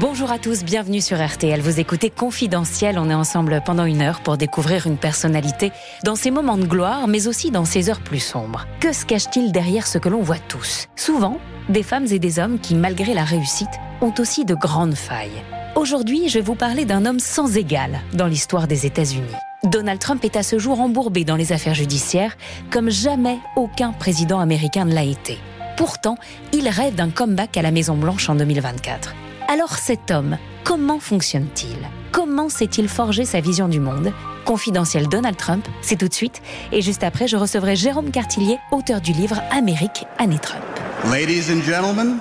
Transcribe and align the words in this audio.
Bonjour 0.00 0.30
à 0.30 0.38
tous, 0.38 0.64
bienvenue 0.64 1.02
sur 1.02 1.22
RTL. 1.22 1.60
Vous 1.60 1.78
écoutez 1.78 2.08
Confidentiel. 2.08 2.98
On 2.98 3.10
est 3.10 3.14
ensemble 3.14 3.60
pendant 3.66 3.84
une 3.84 4.00
heure 4.00 4.22
pour 4.22 4.38
découvrir 4.38 4.86
une 4.86 4.96
personnalité 4.96 5.72
dans 6.04 6.16
ses 6.16 6.30
moments 6.30 6.56
de 6.56 6.64
gloire, 6.64 7.06
mais 7.06 7.26
aussi 7.26 7.50
dans 7.50 7.66
ses 7.66 7.90
heures 7.90 8.00
plus 8.00 8.18
sombres. 8.18 8.66
Que 8.80 8.94
se 8.94 9.04
cache-t-il 9.04 9.52
derrière 9.52 9.86
ce 9.86 9.98
que 9.98 10.08
l'on 10.08 10.22
voit 10.22 10.38
tous? 10.38 10.86
Souvent, 10.96 11.36
des 11.68 11.82
femmes 11.82 12.06
et 12.10 12.18
des 12.18 12.38
hommes 12.38 12.58
qui, 12.58 12.74
malgré 12.74 13.12
la 13.12 13.24
réussite, 13.24 13.68
ont 14.00 14.14
aussi 14.18 14.46
de 14.46 14.54
grandes 14.54 14.94
failles. 14.94 15.44
Aujourd'hui, 15.76 16.30
je 16.30 16.38
vais 16.38 16.44
vous 16.44 16.54
parler 16.54 16.86
d'un 16.86 17.04
homme 17.04 17.20
sans 17.20 17.58
égal 17.58 18.00
dans 18.14 18.26
l'histoire 18.26 18.66
des 18.66 18.86
États-Unis. 18.86 19.36
Donald 19.64 20.00
Trump 20.00 20.24
est 20.24 20.36
à 20.36 20.42
ce 20.42 20.58
jour 20.58 20.80
embourbé 20.80 21.24
dans 21.24 21.36
les 21.36 21.52
affaires 21.52 21.74
judiciaires 21.74 22.38
comme 22.70 22.88
jamais 22.88 23.38
aucun 23.54 23.92
président 23.92 24.40
américain 24.40 24.86
ne 24.86 24.94
l'a 24.94 25.04
été. 25.04 25.38
Pourtant, 25.76 26.16
il 26.54 26.70
rêve 26.70 26.94
d'un 26.94 27.10
comeback 27.10 27.58
à 27.58 27.62
la 27.62 27.70
Maison-Blanche 27.70 28.30
en 28.30 28.34
2024. 28.34 29.14
Alors 29.52 29.78
cet 29.78 30.12
homme, 30.12 30.38
comment 30.62 31.00
fonctionne-t-il? 31.00 31.76
Comment 32.12 32.48
s'est-il 32.48 32.88
forgé 32.88 33.24
sa 33.24 33.40
vision 33.40 33.66
du 33.66 33.80
monde? 33.80 34.12
Confidentiel 34.44 35.08
Donald 35.08 35.36
Trump, 35.36 35.66
c'est 35.82 35.96
tout 35.96 36.06
de 36.06 36.14
suite. 36.14 36.40
Et 36.70 36.82
juste 36.82 37.02
après, 37.02 37.26
je 37.26 37.36
recevrai 37.36 37.74
Jérôme 37.74 38.12
Cartillier, 38.12 38.58
auteur 38.70 39.00
du 39.00 39.10
livre 39.10 39.40
Amérique, 39.50 40.06
année 40.18 40.38
Trump. 40.38 40.62
Ladies 41.10 41.50
and 41.52 41.62
gentlemen, 41.62 42.18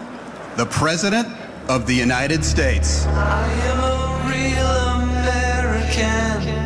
the 0.57 0.65
President 0.65 1.27
of 1.67 1.85
the 1.85 1.91
United 1.91 2.43
States. 2.43 3.07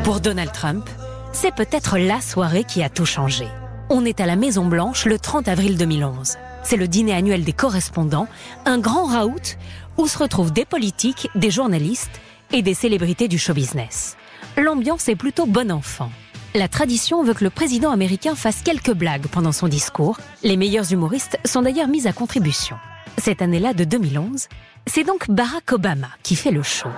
Pour 0.06 0.22
Donald 0.22 0.54
Trump, 0.54 0.90
c'est 1.34 1.54
peut-être 1.54 1.98
la 1.98 2.22
soirée 2.22 2.64
qui 2.64 2.84
a 2.84 2.88
tout 2.88 3.06
changé. 3.06 3.50
On 3.90 4.06
est 4.06 4.22
à 4.22 4.26
la 4.26 4.38
Maison 4.38 4.66
Blanche 4.66 5.04
le 5.08 5.20
30 5.20 5.50
avril 5.50 5.78
2011. 5.78 6.38
C'est 6.64 6.78
le 6.78 6.88
dîner 6.88 7.14
annuel 7.14 7.44
des 7.44 7.52
correspondants, 7.52 8.28
un 8.66 8.80
grand 8.80 9.06
raout 9.06 9.58
où 9.98 10.08
se 10.08 10.18
retrouvent 10.18 10.54
des 10.54 10.66
politiques, 10.66 11.30
des 11.36 11.52
journalistes 11.52 12.22
et 12.52 12.62
des 12.62 12.74
célébrités 12.74 13.28
du 13.28 13.38
show 13.38 13.54
business. 13.54 14.18
L'ambiance 14.58 15.10
est 15.10 15.16
plutôt 15.16 15.46
bon 15.46 15.72
enfant. 15.72 16.10
La 16.56 16.68
tradition 16.68 17.24
veut 17.24 17.34
que 17.34 17.44
le 17.44 17.50
président 17.50 17.92
américain 17.92 18.36
fasse 18.36 18.62
quelques 18.62 18.94
blagues 18.94 19.28
pendant 19.28 19.52
son 19.52 19.68
discours. 19.68 20.20
Les 20.44 20.56
meilleurs 20.56 20.92
humoristes 20.94 21.40
sont 21.46 21.64
d'ailleurs 21.64 21.88
mis 21.88 22.08
à 22.08 22.14
contribution. 22.14 22.78
Cette 23.18 23.42
année-là 23.42 23.74
de 23.74 23.84
2011, 23.84 24.48
c'est 24.86 25.04
donc 25.04 25.30
Barack 25.30 25.72
Obama 25.72 26.10
qui 26.22 26.36
fait 26.36 26.52
le 26.52 26.62
show. 26.62 26.90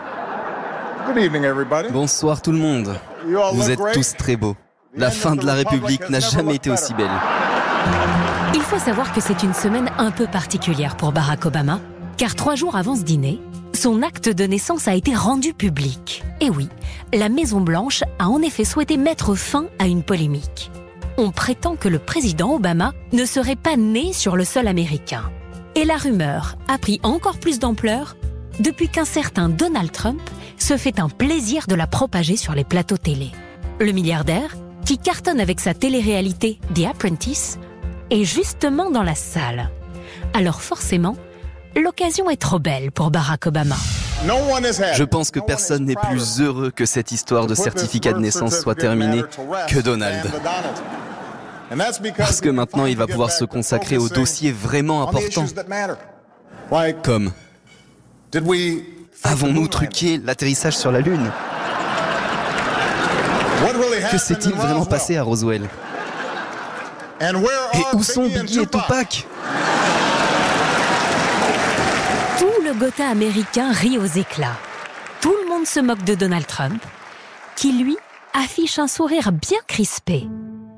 Bonsoir 1.92 2.42
tout 2.42 2.52
le 2.52 2.58
monde. 2.58 2.96
Vous 3.54 3.72
êtes 3.72 3.80
tous 3.94 4.16
très 4.18 4.36
beaux. 4.36 4.56
La 4.98 5.12
fin 5.12 5.36
de 5.36 5.46
la 5.46 5.54
République 5.54 6.10
n'a 6.10 6.20
jamais 6.20 6.56
été 6.56 6.70
aussi 6.70 6.94
belle. 6.94 7.12
Il 8.54 8.62
faut 8.62 8.80
savoir 8.80 9.14
que 9.14 9.22
c'est 9.22 9.44
une 9.44 9.54
semaine 9.54 9.90
un 9.98 10.12
peu 10.12 10.26
particulière 10.26 10.98
pour 10.98 11.12
Barack 11.12 11.46
Obama, 11.46 11.80
car 12.18 12.36
trois 12.36 12.56
jours 12.56 12.76
avant 12.76 12.96
ce 12.96 13.04
dîner, 13.04 13.40
son 13.74 14.02
acte 14.02 14.30
de 14.30 14.46
naissance 14.46 14.88
a 14.88 14.96
été 14.96 15.14
rendu 15.14 15.54
public. 15.54 16.24
Et 16.40 16.50
oui, 16.50 16.70
la 17.14 17.30
Maison-Blanche 17.30 18.04
a 18.20 18.30
en 18.30 18.42
effet 18.42 18.64
souhaité 18.64 18.98
mettre 18.98 19.36
fin 19.36 19.68
à 19.80 19.88
une 19.88 20.04
polémique. 20.04 20.72
On 21.18 21.32
prétend 21.32 21.76
que 21.76 21.90
le 21.90 22.00
président 22.00 22.56
Obama 22.56 22.94
ne 23.14 23.26
serait 23.26 23.56
pas 23.56 23.78
né 23.78 24.14
sur 24.14 24.36
le 24.36 24.46
sol 24.46 24.68
américain. 24.68 25.30
Et 25.76 25.86
la 25.86 25.98
rumeur 25.98 26.56
a 26.68 26.78
pris 26.78 27.00
encore 27.04 27.38
plus 27.38 27.60
d'ampleur 27.60 28.16
depuis 28.60 28.88
qu'un 28.88 29.06
certain 29.06 29.50
Donald 29.50 29.92
Trump 29.92 30.22
se 30.58 30.78
fait 30.78 31.00
un 31.00 31.10
plaisir 31.10 31.68
de 31.68 31.76
la 31.76 31.88
propager 31.88 32.38
sur 32.38 32.54
les 32.54 32.64
plateaux 32.64 32.98
télé. 32.98 33.32
Le 33.80 33.92
milliardaire, 33.92 34.56
qui 34.86 34.98
cartonne 34.98 35.42
avec 35.42 35.60
sa 35.60 35.74
télé-réalité 35.74 36.60
The 36.74 36.86
Apprentice, 36.90 37.60
est 38.10 38.24
justement 38.24 38.90
dans 38.90 39.04
la 39.04 39.16
salle. 39.16 39.70
Alors 40.34 40.62
forcément, 40.62 41.18
l'occasion 41.82 42.30
est 42.30 42.42
trop 42.42 42.60
belle 42.60 42.92
pour 42.92 43.12
Barack 43.12 43.48
Obama. 43.48 43.76
Je 44.94 45.04
pense 45.04 45.32
que 45.32 45.40
personne 45.40 45.86
n'est 45.86 45.96
plus 45.96 46.42
heureux 46.42 46.72
que 46.72 46.86
cette 46.86 47.12
histoire 47.12 47.48
de 47.48 47.56
certificat 47.56 48.14
de 48.14 48.20
naissance 48.20 48.60
soit 48.60 48.76
terminée 48.76 49.24
que 49.68 49.80
Donald. 49.80 50.32
Parce 52.18 52.42
que 52.42 52.50
maintenant, 52.50 52.86
il 52.86 52.98
va 52.98 53.08
pouvoir 53.08 53.32
se 53.32 53.46
consacrer 53.46 53.98
aux 53.98 54.10
dossiers 54.10 54.52
vraiment 54.52 55.08
importants. 55.08 55.46
Comme 57.04 57.32
Avons-nous 59.24 59.68
truqué 59.68 60.20
l'atterrissage 60.24 60.78
sur 60.78 60.92
la 60.92 61.00
Lune? 61.00 61.32
Que 64.12 64.18
s'est-il 64.18 64.54
vraiment 64.54 64.86
passé 64.86 65.18
à 65.18 65.24
Roswell? 65.24 65.68
Et 67.22 67.96
où 67.96 68.04
sont 68.04 68.28
Biggie 68.28 68.60
et 68.60 68.66
Tupac 68.68 69.26
Tout 72.38 72.64
le 72.64 72.65
Gotha 72.78 73.08
américain 73.08 73.72
rit 73.72 73.98
aux 73.98 74.06
éclats. 74.06 74.58
Tout 75.22 75.34
le 75.44 75.50
monde 75.50 75.66
se 75.66 75.80
moque 75.80 76.04
de 76.04 76.14
Donald 76.14 76.46
Trump, 76.46 76.84
qui 77.56 77.72
lui 77.72 77.96
affiche 78.34 78.80
un 78.80 78.88
sourire 78.88 79.32
bien 79.32 79.60
crispé. 79.66 80.28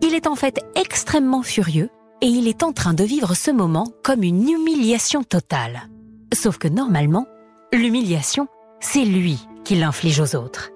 Il 0.01 0.13
est 0.13 0.27
en 0.27 0.35
fait 0.35 0.59
extrêmement 0.75 1.41
furieux 1.41 1.89
et 2.21 2.27
il 2.27 2.47
est 2.47 2.61
en 2.61 2.71
train 2.71 2.93
de 2.93 3.03
vivre 3.03 3.33
ce 3.33 3.49
moment 3.49 3.87
comme 4.03 4.21
une 4.21 4.47
humiliation 4.47 5.23
totale. 5.23 5.89
Sauf 6.33 6.59
que 6.59 6.67
normalement, 6.67 7.25
l'humiliation, 7.73 8.47
c'est 8.79 9.05
lui 9.05 9.47
qui 9.63 9.75
l'inflige 9.75 10.19
aux 10.19 10.35
autres, 10.35 10.69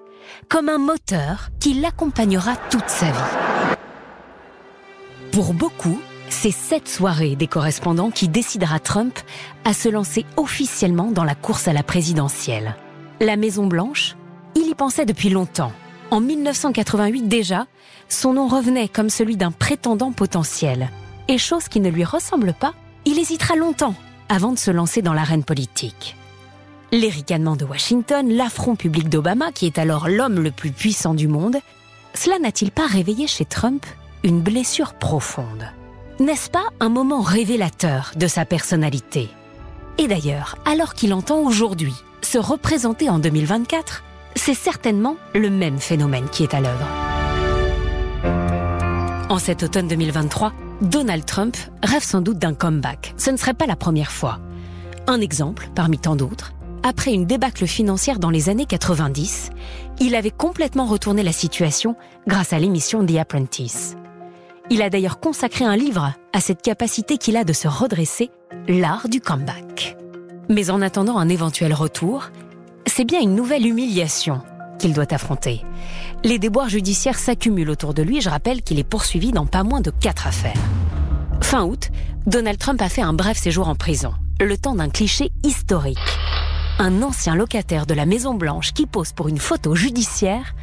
comme 0.48 0.68
un 0.68 0.78
moteur 0.78 1.50
qui 1.60 1.74
l'accompagnera 1.74 2.56
toute 2.68 2.88
sa 2.88 3.06
vie. 3.06 3.76
Pour 5.30 5.54
beaucoup, 5.54 6.00
c'est 6.32 6.50
cette 6.50 6.88
soirée 6.88 7.36
des 7.36 7.46
correspondants 7.46 8.10
qui 8.10 8.26
décidera 8.26 8.80
Trump 8.80 9.16
à 9.64 9.74
se 9.74 9.88
lancer 9.88 10.24
officiellement 10.36 11.12
dans 11.12 11.24
la 11.24 11.34
course 11.34 11.68
à 11.68 11.72
la 11.72 11.82
présidentielle. 11.82 12.74
La 13.20 13.36
Maison 13.36 13.66
Blanche, 13.66 14.16
il 14.56 14.66
y 14.66 14.74
pensait 14.74 15.04
depuis 15.04 15.28
longtemps. 15.28 15.72
En 16.10 16.20
1988 16.20 17.28
déjà, 17.28 17.66
son 18.08 18.32
nom 18.32 18.48
revenait 18.48 18.88
comme 18.88 19.10
celui 19.10 19.36
d'un 19.36 19.52
prétendant 19.52 20.10
potentiel. 20.10 20.90
Et 21.28 21.38
chose 21.38 21.68
qui 21.68 21.80
ne 21.80 21.90
lui 21.90 22.02
ressemble 22.02 22.54
pas, 22.54 22.74
il 23.04 23.18
hésitera 23.18 23.54
longtemps 23.54 23.94
avant 24.28 24.52
de 24.52 24.58
se 24.58 24.70
lancer 24.70 25.02
dans 25.02 25.14
l'arène 25.14 25.44
politique. 25.44 26.16
Les 26.90 27.10
ricanements 27.10 27.56
de 27.56 27.64
Washington, 27.64 28.28
l'affront 28.28 28.74
public 28.74 29.08
d'Obama, 29.08 29.52
qui 29.52 29.66
est 29.66 29.78
alors 29.78 30.08
l'homme 30.08 30.40
le 30.40 30.50
plus 30.50 30.72
puissant 30.72 31.14
du 31.14 31.28
monde, 31.28 31.58
cela 32.14 32.38
n'a-t-il 32.38 32.70
pas 32.70 32.86
réveillé 32.86 33.26
chez 33.26 33.44
Trump 33.44 33.86
une 34.24 34.40
blessure 34.40 34.94
profonde? 34.94 35.70
N'est-ce 36.22 36.50
pas 36.50 36.66
un 36.78 36.88
moment 36.88 37.20
révélateur 37.20 38.12
de 38.14 38.28
sa 38.28 38.44
personnalité? 38.44 39.28
Et 39.98 40.06
d'ailleurs, 40.06 40.54
alors 40.64 40.94
qu'il 40.94 41.14
entend 41.14 41.40
aujourd'hui 41.40 41.94
se 42.20 42.38
représenter 42.38 43.10
en 43.10 43.18
2024, 43.18 44.04
c'est 44.36 44.54
certainement 44.54 45.16
le 45.34 45.50
même 45.50 45.80
phénomène 45.80 46.28
qui 46.30 46.44
est 46.44 46.54
à 46.54 46.60
l'œuvre. 46.60 46.86
En 49.30 49.40
cet 49.40 49.64
automne 49.64 49.88
2023, 49.88 50.52
Donald 50.80 51.26
Trump 51.26 51.56
rêve 51.82 52.04
sans 52.04 52.20
doute 52.20 52.38
d'un 52.38 52.54
comeback. 52.54 53.14
Ce 53.16 53.30
ne 53.30 53.36
serait 53.36 53.52
pas 53.52 53.66
la 53.66 53.74
première 53.74 54.12
fois. 54.12 54.38
Un 55.08 55.20
exemple, 55.20 55.70
parmi 55.74 55.98
tant 55.98 56.14
d'autres, 56.14 56.52
après 56.84 57.12
une 57.12 57.26
débâcle 57.26 57.66
financière 57.66 58.20
dans 58.20 58.30
les 58.30 58.48
années 58.48 58.66
90, 58.66 59.50
il 59.98 60.14
avait 60.14 60.30
complètement 60.30 60.86
retourné 60.86 61.24
la 61.24 61.32
situation 61.32 61.96
grâce 62.28 62.52
à 62.52 62.60
l'émission 62.60 63.04
The 63.04 63.16
Apprentice. 63.16 63.96
Il 64.70 64.82
a 64.82 64.90
d'ailleurs 64.90 65.20
consacré 65.20 65.64
un 65.64 65.76
livre 65.76 66.12
à 66.32 66.40
cette 66.40 66.62
capacité 66.62 67.18
qu'il 67.18 67.36
a 67.36 67.44
de 67.44 67.52
se 67.52 67.68
redresser, 67.68 68.30
l'art 68.68 69.08
du 69.08 69.20
comeback. 69.20 69.96
Mais 70.48 70.70
en 70.70 70.80
attendant 70.80 71.18
un 71.18 71.28
éventuel 71.28 71.74
retour, 71.74 72.30
c'est 72.86 73.04
bien 73.04 73.20
une 73.20 73.34
nouvelle 73.34 73.66
humiliation 73.66 74.42
qu'il 74.78 74.92
doit 74.92 75.12
affronter. 75.12 75.62
Les 76.24 76.38
déboires 76.38 76.68
judiciaires 76.68 77.18
s'accumulent 77.18 77.70
autour 77.70 77.94
de 77.94 78.02
lui, 78.02 78.20
je 78.20 78.28
rappelle 78.28 78.62
qu'il 78.62 78.78
est 78.78 78.84
poursuivi 78.84 79.30
dans 79.30 79.46
pas 79.46 79.62
moins 79.62 79.80
de 79.80 79.90
quatre 79.90 80.26
affaires. 80.26 80.60
Fin 81.40 81.64
août, 81.64 81.90
Donald 82.26 82.58
Trump 82.58 82.80
a 82.82 82.88
fait 82.88 83.02
un 83.02 83.12
bref 83.12 83.38
séjour 83.38 83.68
en 83.68 83.74
prison, 83.74 84.14
le 84.40 84.56
temps 84.56 84.74
d'un 84.74 84.88
cliché 84.88 85.30
historique. 85.44 85.98
Un 86.78 87.02
ancien 87.02 87.34
locataire 87.34 87.86
de 87.86 87.94
la 87.94 88.06
Maison 88.06 88.34
Blanche 88.34 88.72
qui 88.72 88.86
pose 88.86 89.12
pour 89.12 89.28
une 89.28 89.38
photo 89.38 89.74
judiciaire, 89.74 90.54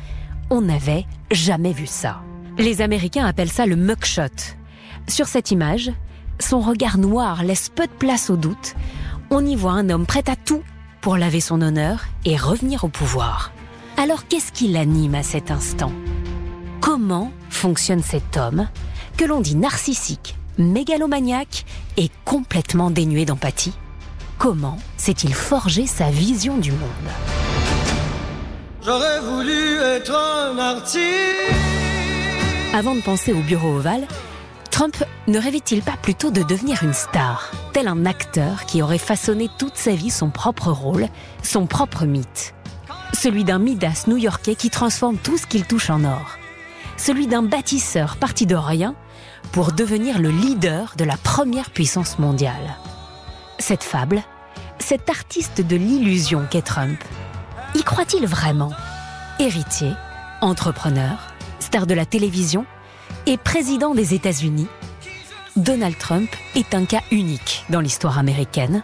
on 0.49 0.61
n'avait 0.61 1.05
jamais 1.31 1.71
vu 1.71 1.85
ça. 1.85 2.21
Les 2.59 2.81
Américains 2.81 3.25
appellent 3.25 3.49
ça 3.49 3.65
le 3.65 3.77
mugshot. 3.77 4.23
Sur 5.07 5.27
cette 5.27 5.49
image, 5.49 5.93
son 6.41 6.59
regard 6.59 6.97
noir 6.97 7.41
laisse 7.41 7.69
peu 7.69 7.87
de 7.87 7.91
place 7.91 8.29
au 8.29 8.35
doute. 8.35 8.75
On 9.29 9.45
y 9.45 9.55
voit 9.55 9.71
un 9.71 9.89
homme 9.89 10.05
prêt 10.05 10.25
à 10.27 10.35
tout 10.35 10.61
pour 10.99 11.15
laver 11.15 11.39
son 11.39 11.61
honneur 11.61 12.01
et 12.25 12.35
revenir 12.35 12.83
au 12.83 12.89
pouvoir. 12.89 13.53
Alors 13.95 14.27
qu'est-ce 14.27 14.51
qui 14.51 14.67
l'anime 14.67 15.15
à 15.15 15.23
cet 15.23 15.51
instant? 15.51 15.93
Comment 16.81 17.31
fonctionne 17.49 18.03
cet 18.03 18.35
homme 18.35 18.67
que 19.15 19.23
l'on 19.23 19.39
dit 19.39 19.55
narcissique, 19.55 20.35
mégalomaniaque 20.57 21.63
et 21.95 22.11
complètement 22.25 22.91
dénué 22.91 23.23
d'empathie? 23.23 23.73
Comment 24.37 24.77
s'est-il 24.97 25.33
forgé 25.33 25.87
sa 25.87 26.09
vision 26.09 26.57
du 26.57 26.73
monde? 26.73 26.81
J'aurais 28.83 29.21
voulu 29.21 29.77
être 29.77 30.13
un 30.13 30.57
artiste. 30.57 31.78
Avant 32.71 32.93
de 32.93 33.01
penser 33.01 33.33
au 33.33 33.41
bureau 33.41 33.77
ovale, 33.77 34.07
Trump 34.69 35.03
ne 35.27 35.39
rêvait-il 35.39 35.81
pas 35.81 35.97
plutôt 35.99 36.29
de 36.29 36.43
devenir 36.43 36.83
une 36.83 36.93
star, 36.93 37.51
tel 37.73 37.87
un 37.87 38.05
acteur 38.05 38.65
qui 38.67 38.83
aurait 38.83 38.99
façonné 38.99 39.49
toute 39.57 39.75
sa 39.75 39.95
vie 39.95 40.11
son 40.11 40.29
propre 40.29 40.71
rôle, 40.71 41.07
son 41.41 41.65
propre 41.65 42.05
mythe? 42.05 42.53
Celui 43.13 43.43
d'un 43.43 43.57
Midas 43.57 44.03
new-yorkais 44.05 44.53
qui 44.53 44.69
transforme 44.69 45.17
tout 45.17 45.35
ce 45.35 45.47
qu'il 45.47 45.65
touche 45.65 45.89
en 45.89 46.03
or. 46.03 46.37
Celui 46.95 47.25
d'un 47.25 47.41
bâtisseur 47.41 48.17
parti 48.17 48.45
de 48.45 48.55
rien 48.55 48.93
pour 49.51 49.71
devenir 49.71 50.19
le 50.19 50.29
leader 50.29 50.93
de 50.95 51.05
la 51.05 51.17
première 51.17 51.71
puissance 51.71 52.19
mondiale. 52.19 52.77
Cette 53.57 53.83
fable, 53.83 54.21
cet 54.77 55.09
artiste 55.09 55.61
de 55.61 55.75
l'illusion 55.75 56.45
qu'est 56.49 56.61
Trump, 56.61 57.03
y 57.73 57.81
croit-il 57.81 58.27
vraiment? 58.27 58.71
Héritier, 59.39 59.93
entrepreneur, 60.41 61.28
star 61.69 61.85
de 61.85 61.93
la 61.93 62.07
télévision 62.07 62.65
et 63.27 63.37
président 63.37 63.93
des 63.93 64.15
États-Unis, 64.15 64.65
Donald 65.55 65.95
Trump 65.99 66.27
est 66.55 66.73
un 66.73 66.83
cas 66.83 67.01
unique 67.11 67.63
dans 67.69 67.79
l'histoire 67.79 68.17
américaine, 68.17 68.81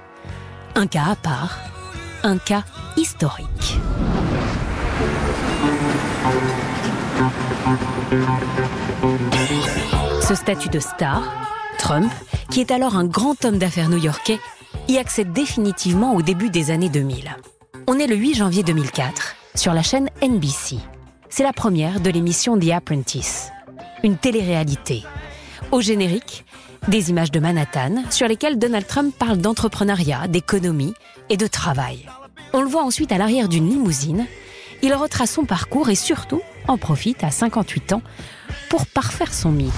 un 0.75 0.85
cas 0.85 1.05
à 1.09 1.15
part, 1.15 1.57
un 2.21 2.37
cas 2.37 2.63
historique. 2.95 3.79
Ce 10.21 10.35
statut 10.35 10.69
de 10.69 10.79
star, 10.79 11.23
Trump, 11.79 12.11
qui 12.51 12.61
est 12.61 12.69
alors 12.69 12.97
un 12.97 13.05
grand 13.05 13.45
homme 13.45 13.57
d'affaires 13.57 13.89
new-yorkais, 13.89 14.37
y 14.89 14.99
accède 14.99 15.33
définitivement 15.33 16.13
au 16.13 16.21
début 16.21 16.51
des 16.51 16.69
années 16.69 16.89
2000. 16.89 17.35
On 17.87 17.97
est 17.97 18.05
le 18.05 18.15
8 18.15 18.35
janvier 18.35 18.61
2004 18.61 19.35
sur 19.55 19.73
la 19.73 19.81
chaîne 19.81 20.07
NBC. 20.21 20.77
C'est 21.37 21.43
la 21.43 21.51
première 21.51 21.99
de 21.99 22.09
l'émission 22.09 22.57
The 22.57 22.69
Apprentice, 22.69 23.49
une 24.05 24.15
télé-réalité. 24.15 25.03
Au 25.73 25.81
générique, 25.81 26.45
des 26.87 27.09
images 27.09 27.29
de 27.29 27.41
Manhattan 27.41 28.05
sur 28.09 28.29
lesquelles 28.29 28.57
Donald 28.57 28.87
Trump 28.87 29.13
parle 29.19 29.39
d'entrepreneuriat, 29.39 30.29
d'économie 30.29 30.93
et 31.29 31.35
de 31.35 31.45
travail. 31.47 32.07
On 32.53 32.61
le 32.61 32.69
voit 32.69 32.85
ensuite 32.85 33.11
à 33.11 33.17
l'arrière 33.17 33.49
d'une 33.49 33.67
limousine. 33.67 34.27
Il 34.81 34.93
retrace 34.93 35.31
son 35.31 35.43
parcours 35.43 35.89
et 35.89 35.95
surtout 35.95 36.41
en 36.69 36.77
profite 36.77 37.21
à 37.21 37.31
58 37.31 37.91
ans 37.91 38.01
pour 38.69 38.85
parfaire 38.85 39.33
son 39.33 39.51
mythe. 39.51 39.73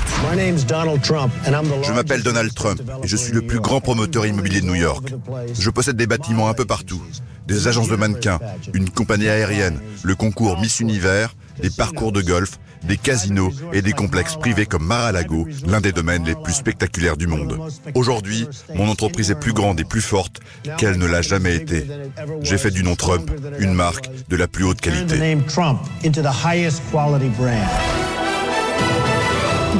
Je 1.82 1.92
m'appelle 1.92 2.22
Donald 2.22 2.54
Trump 2.54 2.80
et 3.02 3.08
je 3.08 3.18
suis 3.18 3.34
le 3.34 3.42
plus 3.42 3.60
grand 3.60 3.82
promoteur 3.82 4.28
immobilier 4.28 4.62
de 4.62 4.68
New 4.68 4.76
York. 4.76 5.12
Je 5.58 5.70
possède 5.72 5.98
des 5.98 6.06
bâtiments 6.06 6.50
un 6.50 6.54
peu 6.54 6.66
partout, 6.66 7.02
des 7.48 7.68
agences 7.68 7.90
de 7.90 7.96
mannequins, 7.96 8.38
une 8.76 8.92
compagnie 8.92 9.28
aérienne, 9.28 9.80
le 10.04 10.14
concours 10.14 10.60
Miss 10.60 10.82
Univers, 10.82 11.34
des 11.62 11.70
parcours 11.70 12.12
de 12.12 12.22
golf, 12.22 12.60
des 12.84 12.98
casinos 12.98 13.52
et 13.74 13.82
des 13.82 13.92
complexes 13.92 14.36
privés 14.36 14.66
comme 14.66 14.86
Mar-a-Lago, 14.86 15.48
l'un 15.66 15.82
des 15.82 15.92
domaines 15.92 16.26
les 16.26 16.36
plus 16.36 16.54
spectaculaires 16.54 17.18
du 17.18 17.28
monde. 17.28 17.60
Aujourd'hui, 17.96 18.48
mon 18.76 18.88
entreprise 18.90 19.32
est 19.32 19.40
plus 19.40 19.54
grande 19.54 19.80
et 19.80 19.84
plus 19.84 20.02
forte 20.02 20.40
qu'elle 20.78 20.98
ne 20.98 21.06
l'a 21.06 21.22
jamais 21.22 21.56
été. 21.56 21.88
J'ai 22.42 22.58
fait 22.58 22.72
du 22.72 22.84
nom 22.84 22.96
Trump 22.96 23.30
une 23.60 23.74
marque 23.74 24.10
de 24.30 24.36
la 24.36 24.48
plus 24.48 24.64
haute 24.64 24.82
qualité. 24.82 25.38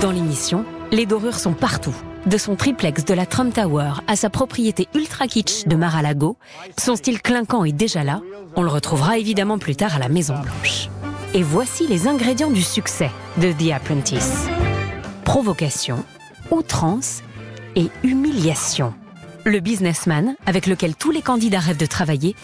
Dans 0.02 0.12
l'émission, 0.12 0.66
les 0.92 1.06
dorures 1.06 1.40
sont 1.40 1.54
partout. 1.54 1.96
De 2.26 2.38
son 2.38 2.56
triplex 2.56 3.06
de 3.06 3.14
la 3.14 3.26
Trump 3.26 3.54
Tower 3.54 3.94
à 4.08 4.16
sa 4.16 4.30
propriété 4.30 4.88
ultra 4.94 5.28
kitsch 5.28 5.66
de 5.66 5.76
Mar-a-Lago, 5.76 6.38
son 6.78 6.96
style 6.96 7.22
clinquant 7.22 7.64
est 7.64 7.72
déjà 7.72 8.04
là. 8.04 8.22
On 8.56 8.64
le 8.64 8.70
retrouvera 8.70 9.18
évidemment 9.18 9.58
plus 9.58 9.76
tard 9.76 9.96
à 9.96 10.00
la 10.00 10.10
Maison 10.10 10.36
Blanche. 10.36 10.90
Et 11.38 11.44
voici 11.44 11.86
les 11.86 12.08
ingrédients 12.08 12.50
du 12.50 12.64
succès 12.64 13.12
de 13.40 13.52
The 13.52 13.72
Apprentice. 13.72 14.48
Provocation, 15.24 16.04
outrance 16.50 17.22
et 17.76 17.92
humiliation. 18.04 18.96
Le 19.46 19.60
businessman, 19.60 20.36
avec 20.48 20.66
lequel 20.66 20.96
tous 20.96 21.12
les 21.12 21.22
candidats 21.22 21.60
rêvent 21.60 21.78
de 21.78 21.86
travailler, 21.86 22.36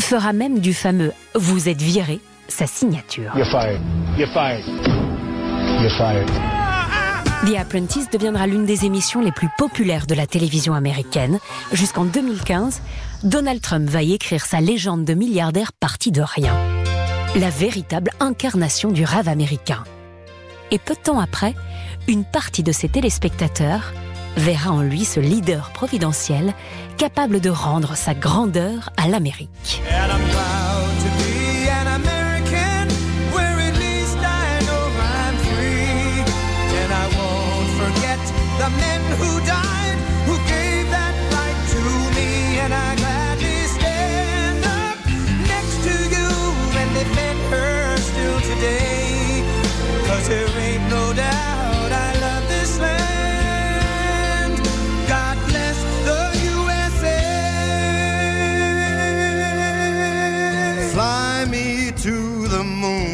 fera 0.00 0.32
même 0.32 0.60
du 0.60 0.72
fameux⁇ 0.72 1.08
Vous 1.34 1.68
êtes 1.68 1.82
viré⁇ 1.82 2.14
sa 2.48 2.66
signature. 2.66 3.34
The 7.44 7.56
Apprentice 7.58 8.08
deviendra 8.08 8.46
l'une 8.46 8.64
des 8.64 8.86
émissions 8.86 9.20
les 9.20 9.32
plus 9.32 9.50
populaires 9.58 10.06
de 10.06 10.14
la 10.14 10.26
télévision 10.26 10.72
américaine. 10.72 11.38
Jusqu'en 11.74 12.06
2015, 12.06 12.80
Donald 13.24 13.60
Trump 13.60 13.90
va 13.90 14.02
y 14.02 14.14
écrire 14.14 14.46
sa 14.46 14.62
légende 14.62 15.04
de 15.04 15.12
milliardaire 15.12 15.74
parti 15.74 16.12
de 16.12 16.22
rien 16.22 16.54
la 17.34 17.48
véritable 17.48 18.10
incarnation 18.20 18.90
du 18.90 19.04
rêve 19.04 19.28
américain. 19.28 19.84
Et 20.70 20.78
peu 20.78 20.94
de 20.94 21.00
temps 21.00 21.18
après, 21.18 21.54
une 22.06 22.24
partie 22.24 22.62
de 22.62 22.72
ses 22.72 22.88
téléspectateurs 22.88 23.92
verra 24.36 24.70
en 24.70 24.82
lui 24.82 25.04
ce 25.04 25.20
leader 25.20 25.70
providentiel 25.70 26.54
capable 26.98 27.40
de 27.40 27.50
rendre 27.50 27.96
sa 27.96 28.14
grandeur 28.14 28.90
à 28.96 29.08
l'Amérique. 29.08 29.82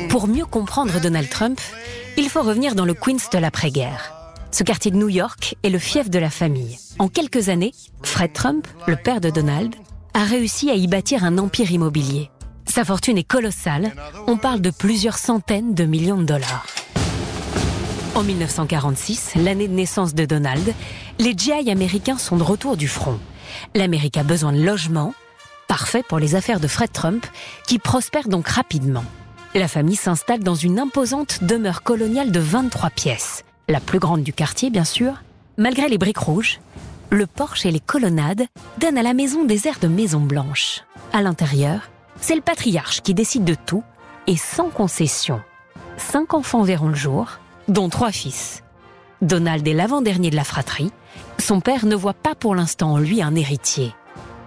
Pour 0.08 0.26
mieux 0.26 0.44
comprendre 0.44 1.00
Donald 1.00 1.28
Trump, 1.30 1.60
il 2.16 2.28
faut 2.28 2.42
revenir 2.42 2.74
dans 2.74 2.84
le 2.84 2.94
Queens 2.94 3.16
de 3.32 3.38
l'après-guerre. 3.38 4.12
Ce 4.50 4.62
quartier 4.62 4.90
de 4.90 4.96
New 4.96 5.08
York 5.08 5.56
est 5.62 5.70
le 5.70 5.78
fief 5.78 6.10
de 6.10 6.18
la 6.18 6.30
famille. 6.30 6.78
En 6.98 7.08
quelques 7.08 7.48
années, 7.48 7.72
Fred 8.02 8.32
Trump, 8.32 8.66
le 8.86 8.96
père 8.96 9.20
de 9.20 9.30
Donald, 9.30 9.74
a 10.14 10.24
réussi 10.24 10.70
à 10.70 10.74
y 10.74 10.86
bâtir 10.86 11.24
un 11.24 11.38
empire 11.38 11.70
immobilier. 11.70 12.30
Sa 12.66 12.84
fortune 12.84 13.16
est 13.16 13.24
colossale, 13.24 13.92
on 14.26 14.36
parle 14.36 14.60
de 14.60 14.70
plusieurs 14.70 15.18
centaines 15.18 15.74
de 15.74 15.84
millions 15.84 16.18
de 16.18 16.24
dollars. 16.24 16.66
En 18.18 18.24
1946, 18.24 19.36
l'année 19.36 19.68
de 19.68 19.74
naissance 19.74 20.12
de 20.12 20.24
Donald, 20.24 20.74
les 21.20 21.38
GI 21.38 21.70
américains 21.70 22.18
sont 22.18 22.36
de 22.36 22.42
retour 22.42 22.76
du 22.76 22.88
front. 22.88 23.20
L'Amérique 23.76 24.16
a 24.16 24.24
besoin 24.24 24.52
de 24.52 24.60
logements, 24.60 25.14
parfait 25.68 26.02
pour 26.02 26.18
les 26.18 26.34
affaires 26.34 26.58
de 26.58 26.66
Fred 26.66 26.90
Trump, 26.90 27.24
qui 27.68 27.78
prospèrent 27.78 28.26
donc 28.26 28.48
rapidement. 28.48 29.04
La 29.54 29.68
famille 29.68 29.94
s'installe 29.94 30.42
dans 30.42 30.56
une 30.56 30.80
imposante 30.80 31.44
demeure 31.44 31.84
coloniale 31.84 32.32
de 32.32 32.40
23 32.40 32.90
pièces, 32.90 33.44
la 33.68 33.78
plus 33.78 34.00
grande 34.00 34.24
du 34.24 34.32
quartier 34.32 34.70
bien 34.70 34.82
sûr. 34.82 35.22
Malgré 35.56 35.88
les 35.88 35.96
briques 35.96 36.18
rouges, 36.18 36.58
le 37.10 37.28
porche 37.28 37.66
et 37.66 37.70
les 37.70 37.78
colonnades 37.78 38.46
donnent 38.78 38.98
à 38.98 39.04
la 39.04 39.14
maison 39.14 39.44
des 39.44 39.68
airs 39.68 39.78
de 39.80 39.86
maison 39.86 40.18
blanche. 40.18 40.80
À 41.12 41.22
l'intérieur, 41.22 41.82
c'est 42.20 42.34
le 42.34 42.40
patriarche 42.40 43.00
qui 43.00 43.14
décide 43.14 43.44
de 43.44 43.54
tout 43.54 43.84
et 44.26 44.36
sans 44.36 44.70
concession. 44.70 45.40
Cinq 45.98 46.34
enfants 46.34 46.64
verront 46.64 46.88
le 46.88 46.96
jour, 46.96 47.38
dont 47.68 47.88
trois 47.88 48.12
fils. 48.12 48.62
Donald 49.22 49.66
est 49.66 49.74
l'avant-dernier 49.74 50.30
de 50.30 50.36
la 50.36 50.44
fratrie. 50.44 50.92
Son 51.38 51.60
père 51.60 51.86
ne 51.86 51.96
voit 51.96 52.14
pas 52.14 52.34
pour 52.34 52.54
l'instant 52.54 52.92
en 52.92 52.98
lui 52.98 53.22
un 53.22 53.34
héritier. 53.34 53.94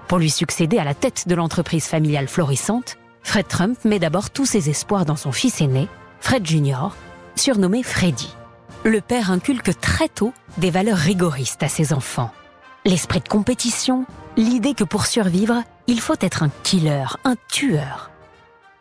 Pour 0.08 0.18
lui 0.18 0.30
succéder 0.30 0.78
à 0.78 0.84
la 0.84 0.94
tête 0.94 1.28
de 1.28 1.36
l'entreprise 1.36 1.86
familiale 1.86 2.28
florissante, 2.28 2.98
Fred 3.24 3.48
Trump 3.48 3.78
met 3.86 4.00
d'abord 4.00 4.30
tous 4.30 4.46
ses 4.46 4.70
espoirs 4.70 5.06
dans 5.06 5.16
son 5.16 5.32
fils 5.32 5.62
aîné, 5.62 5.88
Fred 6.20 6.46
Jr., 6.46 6.90
surnommé 7.36 7.84
Freddy. 7.84 8.36
Le 8.84 9.00
père 9.00 9.32
inculque 9.32 9.80
très 9.80 10.10
tôt 10.10 10.34
des 10.58 10.72
valeurs 10.72 10.98
rigoristes 10.98 11.64
à 11.64 11.68
ses 11.68 11.94
enfants. 11.94 12.32
L'esprit 12.84 13.20
de 13.20 13.28
compétition, 13.28 14.06
l'idée 14.38 14.74
que 14.74 14.84
pour 14.84 15.06
survivre, 15.06 15.64
il 15.88 16.02
faut 16.02 16.16
être 16.20 16.44
un 16.44 16.50
killer, 16.64 17.06
un 17.24 17.36
tueur. 17.48 18.10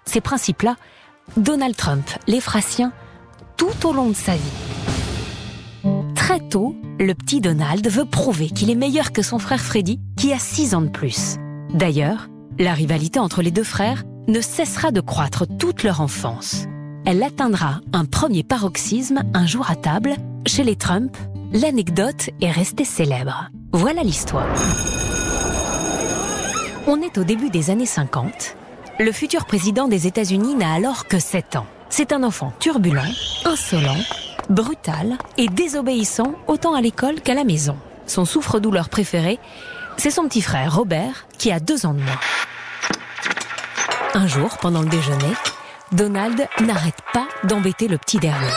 Ces 0.06 0.20
principes-là, 0.20 0.76
Donald 1.36 1.76
Trump 1.76 2.08
les 2.26 2.40
fera 2.40 2.62
siens 2.62 2.92
tout 3.60 3.86
au 3.86 3.92
long 3.92 4.08
de 4.08 4.14
sa 4.14 4.32
vie. 4.32 5.90
Très 6.14 6.40
tôt, 6.40 6.74
le 6.98 7.12
petit 7.12 7.42
Donald 7.42 7.86
veut 7.88 8.06
prouver 8.06 8.48
qu'il 8.48 8.70
est 8.70 8.74
meilleur 8.74 9.12
que 9.12 9.20
son 9.20 9.38
frère 9.38 9.60
Freddy, 9.60 10.00
qui 10.16 10.32
a 10.32 10.38
6 10.38 10.74
ans 10.74 10.80
de 10.80 10.88
plus. 10.88 11.36
D'ailleurs, 11.74 12.28
la 12.58 12.72
rivalité 12.72 13.18
entre 13.18 13.42
les 13.42 13.50
deux 13.50 13.64
frères 13.64 14.04
ne 14.28 14.40
cessera 14.40 14.92
de 14.92 15.02
croître 15.02 15.44
toute 15.58 15.82
leur 15.82 16.00
enfance. 16.00 16.64
Elle 17.04 17.22
atteindra 17.22 17.80
un 17.92 18.06
premier 18.06 18.44
paroxysme 18.44 19.24
un 19.34 19.46
jour 19.46 19.70
à 19.70 19.76
table. 19.76 20.14
Chez 20.46 20.64
les 20.64 20.76
Trump, 20.76 21.14
l'anecdote 21.52 22.30
est 22.40 22.50
restée 22.50 22.86
célèbre. 22.86 23.50
Voilà 23.72 24.02
l'histoire. 24.02 24.48
On 26.86 27.02
est 27.02 27.18
au 27.18 27.24
début 27.24 27.50
des 27.50 27.68
années 27.68 27.84
50. 27.84 28.56
Le 28.98 29.12
futur 29.12 29.44
président 29.44 29.86
des 29.86 30.06
États-Unis 30.06 30.54
n'a 30.54 30.72
alors 30.72 31.06
que 31.06 31.18
7 31.18 31.56
ans. 31.56 31.66
C'est 31.90 32.12
un 32.12 32.22
enfant 32.22 32.52
turbulent, 32.60 33.02
insolent, 33.44 33.98
brutal 34.48 35.18
et 35.36 35.48
désobéissant 35.48 36.34
autant 36.46 36.74
à 36.74 36.80
l'école 36.80 37.20
qu'à 37.20 37.34
la 37.34 37.44
maison. 37.44 37.76
Son 38.06 38.24
souffre-douleur 38.24 38.88
préféré, 38.88 39.40
c'est 39.96 40.10
son 40.10 40.24
petit 40.24 40.40
frère 40.40 40.76
Robert, 40.76 41.26
qui 41.36 41.50
a 41.50 41.58
deux 41.58 41.86
ans 41.86 41.92
de 41.92 42.00
moins. 42.00 42.20
Un 44.14 44.26
jour, 44.28 44.56
pendant 44.58 44.82
le 44.82 44.88
déjeuner, 44.88 45.34
Donald 45.92 46.48
n'arrête 46.60 46.98
pas 47.12 47.26
d'embêter 47.44 47.88
le 47.88 47.98
petit 47.98 48.18
dernier. 48.18 48.52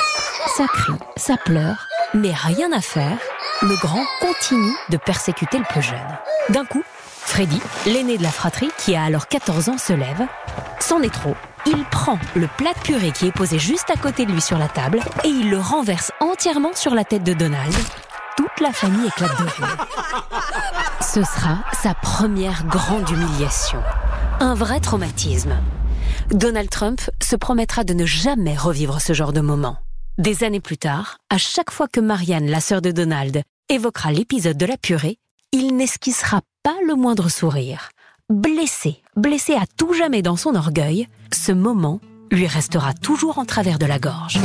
Ça 0.55 0.65
crie, 0.67 0.93
ça 1.17 1.35
pleure, 1.37 1.87
mais 2.13 2.33
rien 2.33 2.71
à 2.71 2.81
faire. 2.81 3.17
Le 3.63 3.75
grand 3.81 4.05
continue 4.21 4.75
de 4.89 4.97
persécuter 4.97 5.57
le 5.57 5.65
plus 5.65 5.81
jeune. 5.81 6.17
D'un 6.49 6.65
coup, 6.65 6.83
Freddy, 7.25 7.61
l'aîné 7.87 8.17
de 8.17 8.23
la 8.23 8.31
fratrie, 8.31 8.69
qui 8.77 8.95
a 8.95 9.03
alors 9.03 9.27
14 9.27 9.69
ans, 9.69 9.77
se 9.77 9.93
lève. 9.93 10.27
C'en 10.79 11.01
est 11.01 11.13
trop. 11.13 11.35
Il 11.65 11.83
prend 11.85 12.19
le 12.35 12.47
plat 12.57 12.73
de 12.73 12.79
purée 12.79 13.11
qui 13.11 13.27
est 13.27 13.31
posé 13.31 13.57
juste 13.57 13.89
à 13.89 13.95
côté 13.95 14.25
de 14.25 14.31
lui 14.31 14.41
sur 14.41 14.57
la 14.57 14.67
table 14.67 14.99
et 15.23 15.29
il 15.29 15.49
le 15.49 15.57
renverse 15.57 16.11
entièrement 16.19 16.73
sur 16.73 16.93
la 16.93 17.05
tête 17.05 17.23
de 17.23 17.33
Donald. 17.33 17.73
Toute 18.35 18.59
la 18.59 18.73
famille 18.73 19.07
éclate 19.07 19.37
de 19.39 19.43
rire. 19.43 19.87
Ce 20.99 21.23
sera 21.23 21.59
sa 21.81 21.93
première 21.93 22.65
grande 22.65 23.09
humiliation. 23.09 23.79
Un 24.41 24.55
vrai 24.55 24.81
traumatisme. 24.81 25.55
Donald 26.31 26.69
Trump 26.69 27.01
se 27.21 27.35
promettra 27.35 27.83
de 27.83 27.93
ne 27.93 28.05
jamais 28.05 28.57
revivre 28.57 28.99
ce 28.99 29.13
genre 29.13 29.33
de 29.33 29.41
moment. 29.41 29.77
Des 30.17 30.43
années 30.43 30.59
plus 30.59 30.77
tard, 30.77 31.17
à 31.29 31.37
chaque 31.37 31.71
fois 31.71 31.87
que 31.87 31.99
Marianne, 31.99 32.49
la 32.49 32.59
sœur 32.59 32.81
de 32.81 32.91
Donald, 32.91 33.41
évoquera 33.69 34.11
l'épisode 34.11 34.57
de 34.57 34.65
la 34.65 34.77
purée, 34.77 35.17
il 35.53 35.75
n'esquissera 35.75 36.41
pas 36.61 36.75
le 36.85 36.95
moindre 36.95 37.29
sourire. 37.29 37.89
Blessé, 38.33 39.03
blessé 39.15 39.53
à 39.53 39.65
tout 39.77 39.93
jamais 39.93 40.23
dans 40.23 40.37
son 40.37 40.55
orgueil, 40.55 41.07
ce 41.31 41.51
moment 41.51 41.99
lui 42.31 42.47
restera 42.47 42.95
toujours 42.95 43.37
en 43.37 43.45
travers 43.45 43.77
de 43.77 43.85
la 43.85 43.99
gorge. 43.99 44.39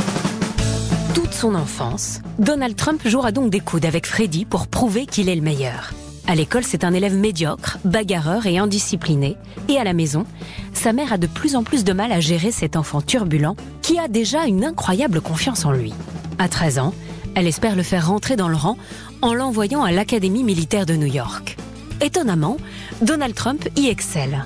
Toute 1.15 1.33
son 1.33 1.55
enfance, 1.55 2.21
Donald 2.37 2.75
Trump 2.75 3.01
jouera 3.03 3.31
donc 3.31 3.49
des 3.49 3.61
coudes 3.61 3.85
avec 3.85 4.05
Freddy 4.05 4.45
pour 4.45 4.67
prouver 4.67 5.07
qu'il 5.07 5.27
est 5.27 5.33
le 5.33 5.41
meilleur. 5.41 5.91
À 6.27 6.35
l'école, 6.35 6.65
c'est 6.65 6.83
un 6.83 6.93
élève 6.93 7.15
médiocre, 7.15 7.79
bagarreur 7.83 8.45
et 8.45 8.59
indiscipliné. 8.59 9.37
Et 9.69 9.79
à 9.79 9.83
la 9.83 9.93
maison, 9.93 10.27
sa 10.73 10.93
mère 10.93 11.11
a 11.11 11.17
de 11.17 11.25
plus 11.25 11.55
en 11.55 11.63
plus 11.63 11.83
de 11.83 11.91
mal 11.91 12.11
à 12.11 12.19
gérer 12.19 12.51
cet 12.51 12.75
enfant 12.75 13.01
turbulent 13.01 13.55
qui 13.81 13.97
a 13.97 14.07
déjà 14.07 14.45
une 14.45 14.65
incroyable 14.65 15.19
confiance 15.19 15.65
en 15.65 15.71
lui. 15.71 15.95
À 16.37 16.47
13 16.47 16.77
ans, 16.77 16.93
elle 17.33 17.47
espère 17.47 17.75
le 17.75 17.81
faire 17.81 18.09
rentrer 18.09 18.35
dans 18.35 18.49
le 18.49 18.55
rang 18.55 18.77
en 19.23 19.33
l'envoyant 19.33 19.83
à 19.83 19.91
l'Académie 19.91 20.43
militaire 20.43 20.85
de 20.85 20.93
New 20.93 21.11
York. 21.11 21.57
Étonnamment, 22.01 22.57
Donald 23.01 23.35
Trump 23.35 23.67
y 23.75 23.87
excelle. 23.87 24.45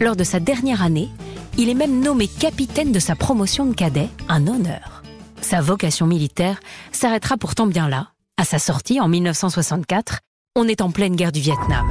Lors 0.00 0.16
de 0.16 0.24
sa 0.24 0.40
dernière 0.40 0.82
année, 0.82 1.08
il 1.56 1.68
est 1.68 1.74
même 1.74 2.00
nommé 2.00 2.28
capitaine 2.28 2.92
de 2.92 2.98
sa 2.98 3.16
promotion 3.16 3.66
de 3.66 3.74
cadet, 3.74 4.08
un 4.28 4.46
honneur. 4.46 5.02
Sa 5.40 5.60
vocation 5.60 6.06
militaire 6.06 6.60
s'arrêtera 6.92 7.36
pourtant 7.36 7.66
bien 7.66 7.88
là. 7.88 8.08
À 8.36 8.44
sa 8.44 8.58
sortie 8.58 9.00
en 9.00 9.08
1964, 9.08 10.20
on 10.56 10.68
est 10.68 10.80
en 10.80 10.90
pleine 10.90 11.16
guerre 11.16 11.32
du 11.32 11.40
Vietnam. 11.40 11.86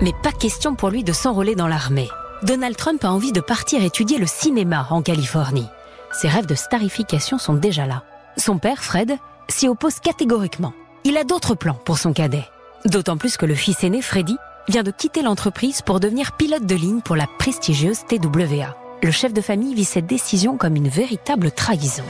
Mais 0.00 0.12
pas 0.22 0.32
question 0.32 0.74
pour 0.74 0.90
lui 0.90 1.04
de 1.04 1.12
s'enrôler 1.12 1.54
dans 1.54 1.68
l'armée. 1.68 2.08
Donald 2.42 2.76
Trump 2.76 3.04
a 3.04 3.12
envie 3.12 3.32
de 3.32 3.40
partir 3.40 3.82
étudier 3.82 4.18
le 4.18 4.26
cinéma 4.26 4.86
en 4.90 5.02
Californie. 5.02 5.66
Ses 6.12 6.28
rêves 6.28 6.46
de 6.46 6.54
starification 6.54 7.38
sont 7.38 7.54
déjà 7.54 7.86
là. 7.86 8.04
Son 8.36 8.58
père, 8.58 8.82
Fred, 8.82 9.16
s'y 9.48 9.68
oppose 9.68 10.00
catégoriquement. 10.00 10.74
Il 11.04 11.16
a 11.16 11.24
d'autres 11.24 11.54
plans 11.54 11.78
pour 11.84 11.98
son 11.98 12.12
cadet. 12.12 12.44
D'autant 12.84 13.16
plus 13.16 13.38
que 13.38 13.46
le 13.46 13.54
fils 13.54 13.82
aîné, 13.82 14.02
Freddy, 14.02 14.36
vient 14.68 14.82
de 14.82 14.90
quitter 14.90 15.22
l'entreprise 15.22 15.80
pour 15.80 16.00
devenir 16.00 16.32
pilote 16.32 16.66
de 16.66 16.74
ligne 16.74 17.00
pour 17.00 17.16
la 17.16 17.26
prestigieuse 17.38 18.00
TWA. 18.06 18.76
Le 19.02 19.10
chef 19.10 19.32
de 19.32 19.40
famille 19.40 19.74
vit 19.74 19.84
cette 19.84 20.06
décision 20.06 20.58
comme 20.58 20.76
une 20.76 20.88
véritable 20.88 21.50
trahison. 21.50 22.02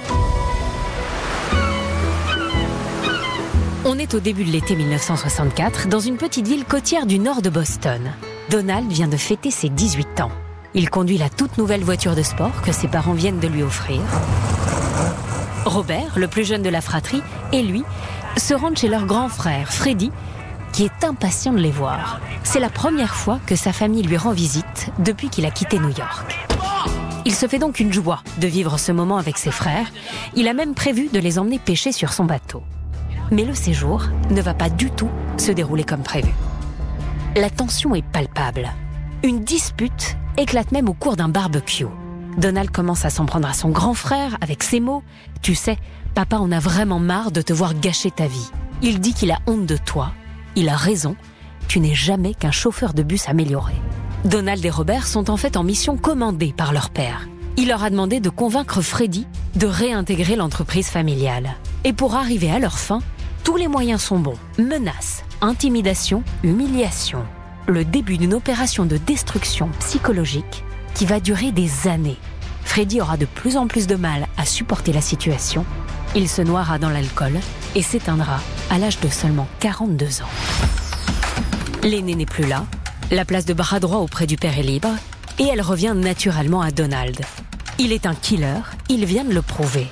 On 3.84 3.98
est 4.00 4.14
au 4.14 4.20
début 4.20 4.42
de 4.42 4.50
l'été 4.50 4.74
1964 4.74 5.86
dans 5.88 6.00
une 6.00 6.16
petite 6.16 6.48
ville 6.48 6.64
côtière 6.64 7.06
du 7.06 7.20
nord 7.20 7.40
de 7.40 7.50
Boston. 7.50 8.10
Donald 8.50 8.90
vient 8.90 9.08
de 9.08 9.16
fêter 9.16 9.52
ses 9.52 9.68
18 9.68 10.22
ans. 10.22 10.32
Il 10.74 10.90
conduit 10.90 11.18
la 11.18 11.30
toute 11.30 11.56
nouvelle 11.56 11.84
voiture 11.84 12.16
de 12.16 12.22
sport 12.22 12.62
que 12.62 12.72
ses 12.72 12.88
parents 12.88 13.12
viennent 13.12 13.38
de 13.38 13.46
lui 13.46 13.62
offrir. 13.62 14.00
Robert, 15.66 16.18
le 16.18 16.26
plus 16.26 16.44
jeune 16.44 16.62
de 16.62 16.68
la 16.68 16.80
fratrie, 16.80 17.22
et 17.52 17.62
lui 17.62 17.84
se 18.36 18.54
rendent 18.54 18.76
chez 18.76 18.88
leur 18.88 19.06
grand 19.06 19.28
frère, 19.28 19.72
Freddy, 19.72 20.10
qui 20.74 20.82
est 20.82 21.04
impatient 21.04 21.52
de 21.52 21.58
les 21.58 21.70
voir. 21.70 22.20
C'est 22.42 22.58
la 22.58 22.68
première 22.68 23.14
fois 23.14 23.38
que 23.46 23.54
sa 23.54 23.72
famille 23.72 24.02
lui 24.02 24.16
rend 24.16 24.32
visite 24.32 24.90
depuis 24.98 25.28
qu'il 25.28 25.46
a 25.46 25.52
quitté 25.52 25.78
New 25.78 25.96
York. 25.96 26.48
Il 27.24 27.32
se 27.32 27.46
fait 27.46 27.60
donc 27.60 27.78
une 27.78 27.92
joie 27.92 28.24
de 28.40 28.48
vivre 28.48 28.76
ce 28.76 28.90
moment 28.90 29.16
avec 29.16 29.38
ses 29.38 29.52
frères. 29.52 29.86
Il 30.34 30.48
a 30.48 30.52
même 30.52 30.74
prévu 30.74 31.08
de 31.12 31.20
les 31.20 31.38
emmener 31.38 31.60
pêcher 31.60 31.92
sur 31.92 32.12
son 32.12 32.24
bateau. 32.24 32.64
Mais 33.30 33.44
le 33.44 33.54
séjour 33.54 34.08
ne 34.30 34.42
va 34.42 34.52
pas 34.52 34.68
du 34.68 34.90
tout 34.90 35.08
se 35.36 35.52
dérouler 35.52 35.84
comme 35.84 36.02
prévu. 36.02 36.32
La 37.36 37.50
tension 37.50 37.94
est 37.94 38.04
palpable. 38.04 38.72
Une 39.22 39.44
dispute 39.44 40.16
éclate 40.36 40.72
même 40.72 40.88
au 40.88 40.94
cours 40.94 41.14
d'un 41.14 41.28
barbecue. 41.28 41.86
Donald 42.36 42.72
commence 42.72 43.04
à 43.04 43.10
s'en 43.10 43.26
prendre 43.26 43.46
à 43.46 43.54
son 43.54 43.70
grand 43.70 43.94
frère 43.94 44.36
avec 44.40 44.64
ces 44.64 44.80
mots 44.80 45.04
Tu 45.40 45.54
sais, 45.54 45.78
papa 46.16 46.38
en 46.38 46.50
a 46.50 46.58
vraiment 46.58 46.98
marre 46.98 47.30
de 47.30 47.42
te 47.42 47.52
voir 47.52 47.74
gâcher 47.74 48.10
ta 48.10 48.26
vie. 48.26 48.50
Il 48.82 48.98
dit 48.98 49.14
qu'il 49.14 49.30
a 49.30 49.38
honte 49.46 49.66
de 49.66 49.76
toi. 49.76 50.10
Il 50.56 50.68
a 50.68 50.76
raison. 50.76 51.16
Tu 51.66 51.80
n'es 51.80 51.94
jamais 51.94 52.34
qu'un 52.34 52.50
chauffeur 52.50 52.94
de 52.94 53.02
bus 53.02 53.28
amélioré. 53.28 53.74
Donald 54.24 54.64
et 54.64 54.70
Robert 54.70 55.06
sont 55.06 55.30
en 55.30 55.36
fait 55.36 55.56
en 55.56 55.64
mission 55.64 55.96
commandée 55.96 56.54
par 56.56 56.72
leur 56.72 56.90
père. 56.90 57.28
Il 57.56 57.68
leur 57.68 57.84
a 57.84 57.90
demandé 57.90 58.20
de 58.20 58.30
convaincre 58.30 58.80
Freddy 58.80 59.26
de 59.56 59.66
réintégrer 59.66 60.36
l'entreprise 60.36 60.88
familiale. 60.88 61.54
Et 61.84 61.92
pour 61.92 62.14
arriver 62.14 62.50
à 62.50 62.58
leur 62.58 62.78
fin, 62.78 63.00
tous 63.42 63.56
les 63.56 63.68
moyens 63.68 64.02
sont 64.02 64.18
bons. 64.18 64.38
Menaces, 64.58 65.24
intimidation, 65.40 66.22
humiliation. 66.42 67.24
Le 67.66 67.84
début 67.84 68.16
d'une 68.16 68.34
opération 68.34 68.86
de 68.86 68.96
destruction 68.96 69.68
psychologique 69.80 70.64
qui 70.94 71.06
va 71.06 71.20
durer 71.20 71.52
des 71.52 71.88
années. 71.88 72.18
Freddy 72.64 73.00
aura 73.00 73.16
de 73.16 73.26
plus 73.26 73.56
en 73.56 73.66
plus 73.66 73.86
de 73.86 73.96
mal 73.96 74.26
à 74.36 74.46
supporter 74.46 74.92
la 74.92 75.00
situation. 75.00 75.64
Il 76.16 76.28
se 76.28 76.42
noiera 76.42 76.78
dans 76.78 76.90
l'alcool 76.90 77.40
et 77.74 77.82
s'éteindra 77.82 78.38
à 78.70 78.78
l'âge 78.78 79.00
de 79.00 79.08
seulement 79.08 79.48
42 79.58 80.22
ans. 80.22 80.28
L'aîné 81.82 82.14
n'est 82.14 82.24
plus 82.24 82.46
là. 82.46 82.66
La 83.10 83.24
place 83.24 83.44
de 83.46 83.52
bras 83.52 83.80
droit 83.80 83.98
auprès 83.98 84.28
du 84.28 84.36
père 84.36 84.56
est 84.56 84.62
libre 84.62 84.90
et 85.40 85.44
elle 85.44 85.60
revient 85.60 85.92
naturellement 85.96 86.62
à 86.62 86.70
Donald. 86.70 87.20
Il 87.80 87.90
est 87.90 88.06
un 88.06 88.14
killer, 88.14 88.60
il 88.88 89.04
vient 89.06 89.24
de 89.24 89.34
le 89.34 89.42
prouver. 89.42 89.88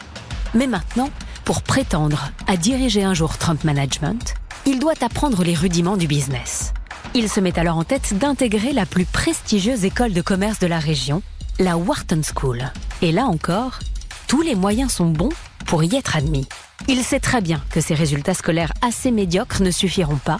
Mais 0.54 0.68
maintenant, 0.68 1.10
pour 1.44 1.62
prétendre 1.62 2.30
à 2.46 2.56
diriger 2.56 3.02
un 3.02 3.14
jour 3.14 3.36
Trump 3.36 3.64
Management, 3.64 4.34
il 4.64 4.78
doit 4.78 4.94
apprendre 5.00 5.42
les 5.42 5.54
rudiments 5.54 5.96
du 5.96 6.06
business. 6.06 6.72
Il 7.14 7.28
se 7.28 7.40
met 7.40 7.58
alors 7.58 7.78
en 7.78 7.84
tête 7.84 8.16
d'intégrer 8.16 8.72
la 8.72 8.86
plus 8.86 9.06
prestigieuse 9.06 9.84
école 9.84 10.12
de 10.12 10.22
commerce 10.22 10.60
de 10.60 10.68
la 10.68 10.78
région, 10.78 11.20
la 11.58 11.76
Wharton 11.76 12.20
School. 12.22 12.70
Et 13.02 13.10
là 13.10 13.24
encore, 13.24 13.80
tous 14.28 14.42
les 14.42 14.54
moyens 14.54 14.92
sont 14.92 15.10
bons 15.10 15.32
pour 15.72 15.84
y 15.84 15.96
être 15.96 16.16
admis. 16.16 16.46
Il 16.86 17.02
sait 17.02 17.18
très 17.18 17.40
bien 17.40 17.58
que 17.70 17.80
ses 17.80 17.94
résultats 17.94 18.34
scolaires 18.34 18.74
assez 18.82 19.10
médiocres 19.10 19.62
ne 19.62 19.70
suffiront 19.70 20.18
pas. 20.18 20.36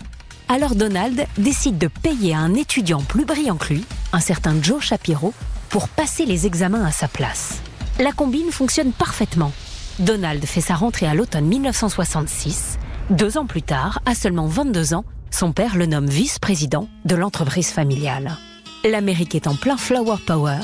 Alors 0.47 0.75
Donald 0.75 1.25
décide 1.39 1.79
de 1.79 1.87
payer 1.89 2.35
à 2.35 2.41
un 2.41 2.53
étudiant 2.53 3.01
plus 3.01 3.25
brillant 3.25 3.57
que 3.57 3.73
lui, 3.73 3.85
un 4.13 4.21
certain 4.21 4.55
Joe 4.61 4.85
Shapiro, 4.85 5.33
pour 5.71 5.89
passer 5.89 6.27
les 6.27 6.45
examens 6.47 6.85
à 6.85 6.91
sa 6.91 7.09
place. 7.09 7.63
La 7.99 8.13
combine 8.13 8.53
fonctionne 8.53 8.93
parfaitement 8.93 9.53
Donald 10.01 10.45
fait 10.45 10.61
sa 10.61 10.75
rentrée 10.75 11.07
à 11.07 11.15
l'automne 11.15 11.47
1966. 11.47 12.79
Deux 13.09 13.39
ans 13.39 13.47
plus 13.47 13.63
tard, 13.63 14.01
à 14.05 14.15
seulement 14.15 14.49
22 14.49 14.93
ans, 14.93 15.07
son 15.31 15.53
père 15.53 15.77
le 15.77 15.87
nomme 15.87 16.11
vice-président 16.11 16.91
de 17.07 17.15
l'entreprise 17.15 17.71
familiale. 17.71 18.37
L'Amérique 18.85 19.35
est 19.35 19.47
en 19.47 19.55
plein 19.55 19.79
flower 19.79 20.17
power 20.27 20.61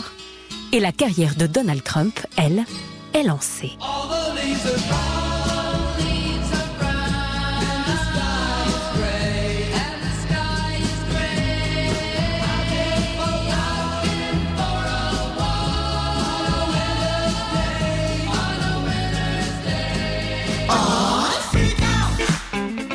et 0.73 0.81
la 0.81 0.93
carrière 0.93 1.37
de 1.37 1.47
Donald 1.47 1.83
Trump, 1.83 2.21
elle, 2.37 2.67
est 3.15 3.23
lancée. 3.23 3.73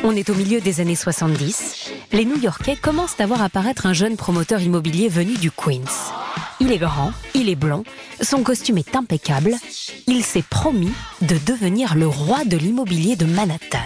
On 0.06 0.14
est 0.14 0.28
au 0.28 0.34
milieu 0.34 0.60
des 0.60 0.80
années 0.80 0.96
70. 0.96 1.90
Les 2.12 2.24
New-Yorkais 2.26 2.76
commencent 2.76 3.18
à 3.20 3.26
voir 3.26 3.42
apparaître 3.42 3.86
un 3.86 3.94
jeune 3.94 4.16
promoteur 4.16 4.60
immobilier 4.60 5.08
venu 5.08 5.34
du 5.38 5.50
Queens. 5.50 6.23
Il 6.60 6.70
est 6.70 6.78
grand, 6.78 7.12
il 7.34 7.48
est 7.48 7.56
blond, 7.56 7.84
son 8.20 8.42
costume 8.42 8.78
est 8.78 8.94
impeccable. 8.94 9.56
Il 10.06 10.24
s'est 10.24 10.44
promis 10.48 10.92
de 11.20 11.36
devenir 11.46 11.96
le 11.96 12.06
roi 12.06 12.44
de 12.44 12.56
l'immobilier 12.56 13.16
de 13.16 13.24
Manhattan. 13.24 13.78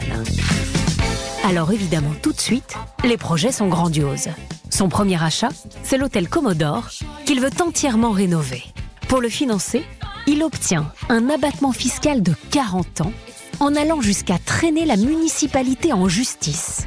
Alors 1.45 1.73
évidemment, 1.73 2.13
tout 2.23 2.33
de 2.33 2.41
suite, 2.41 2.75
les 3.05 3.17
projets 3.17 3.53
sont 3.53 3.69
grandioses. 3.69 4.29
Son 4.71 4.89
premier 4.89 5.23
achat, 5.23 5.49
c'est 5.83 5.97
l'hôtel 5.97 6.29
Commodore 6.29 6.89
qu'il 7.25 7.41
veut 7.41 7.51
entièrement 7.61 8.11
rénover. 8.11 8.63
Pour 9.09 9.21
le 9.21 9.31
financer, 9.31 9.83
il 10.27 10.43
obtient 10.43 10.93
un 11.09 11.31
abattement 11.31 11.73
fiscal 11.73 12.23
de 12.23 12.35
40 12.51 13.01
ans 13.01 13.13
en 13.61 13.75
allant 13.75 14.03
jusqu'à 14.03 14.39
traîner 14.39 14.85
la 14.85 14.97
municipalité 14.97 15.93
en 15.95 16.07
justice. 16.07 16.87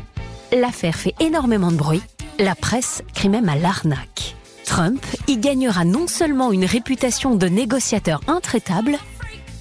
L'affaire 0.51 0.95
fait 0.95 1.15
énormément 1.19 1.71
de 1.71 1.77
bruit, 1.77 2.03
la 2.37 2.55
presse 2.55 3.01
crie 3.13 3.29
même 3.29 3.49
à 3.49 3.55
l'arnaque. 3.55 4.35
Trump 4.71 5.05
y 5.27 5.37
gagnera 5.37 5.83
non 5.83 6.07
seulement 6.07 6.53
une 6.53 6.63
réputation 6.63 7.35
de 7.35 7.47
négociateur 7.47 8.21
intraitable, 8.27 8.97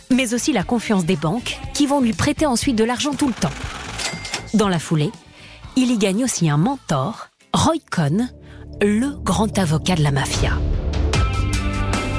mais 0.09 0.35
aussi 0.35 0.53
la 0.53 0.63
confiance 0.63 1.05
des 1.05 1.17
banques 1.17 1.59
qui 1.75 1.89
vont 1.89 2.01
lui 2.01 2.13
prêter 2.13 2.47
ensuite 2.47 2.77
de 2.77 2.85
l'argent 2.85 3.13
tout 3.13 3.27
le 3.27 3.35
temps. 3.35 3.51
Dans 4.55 4.69
la 4.69 4.79
foulée, 4.79 5.11
il 5.75 5.91
y 5.91 5.99
gagne 5.99 6.23
aussi 6.23 6.49
un 6.49 6.59
mentor, 6.59 7.27
Roy 7.53 7.81
Cohn, 7.91 8.31
le 8.81 9.19
grand 9.25 9.59
avocat 9.59 9.97
de 9.97 10.05
la 10.05 10.13
mafia. 10.13 10.53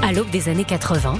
À 0.03 0.11
l'aube 0.11 0.29
des 0.29 0.49
années 0.49 0.65
80, 0.65 1.13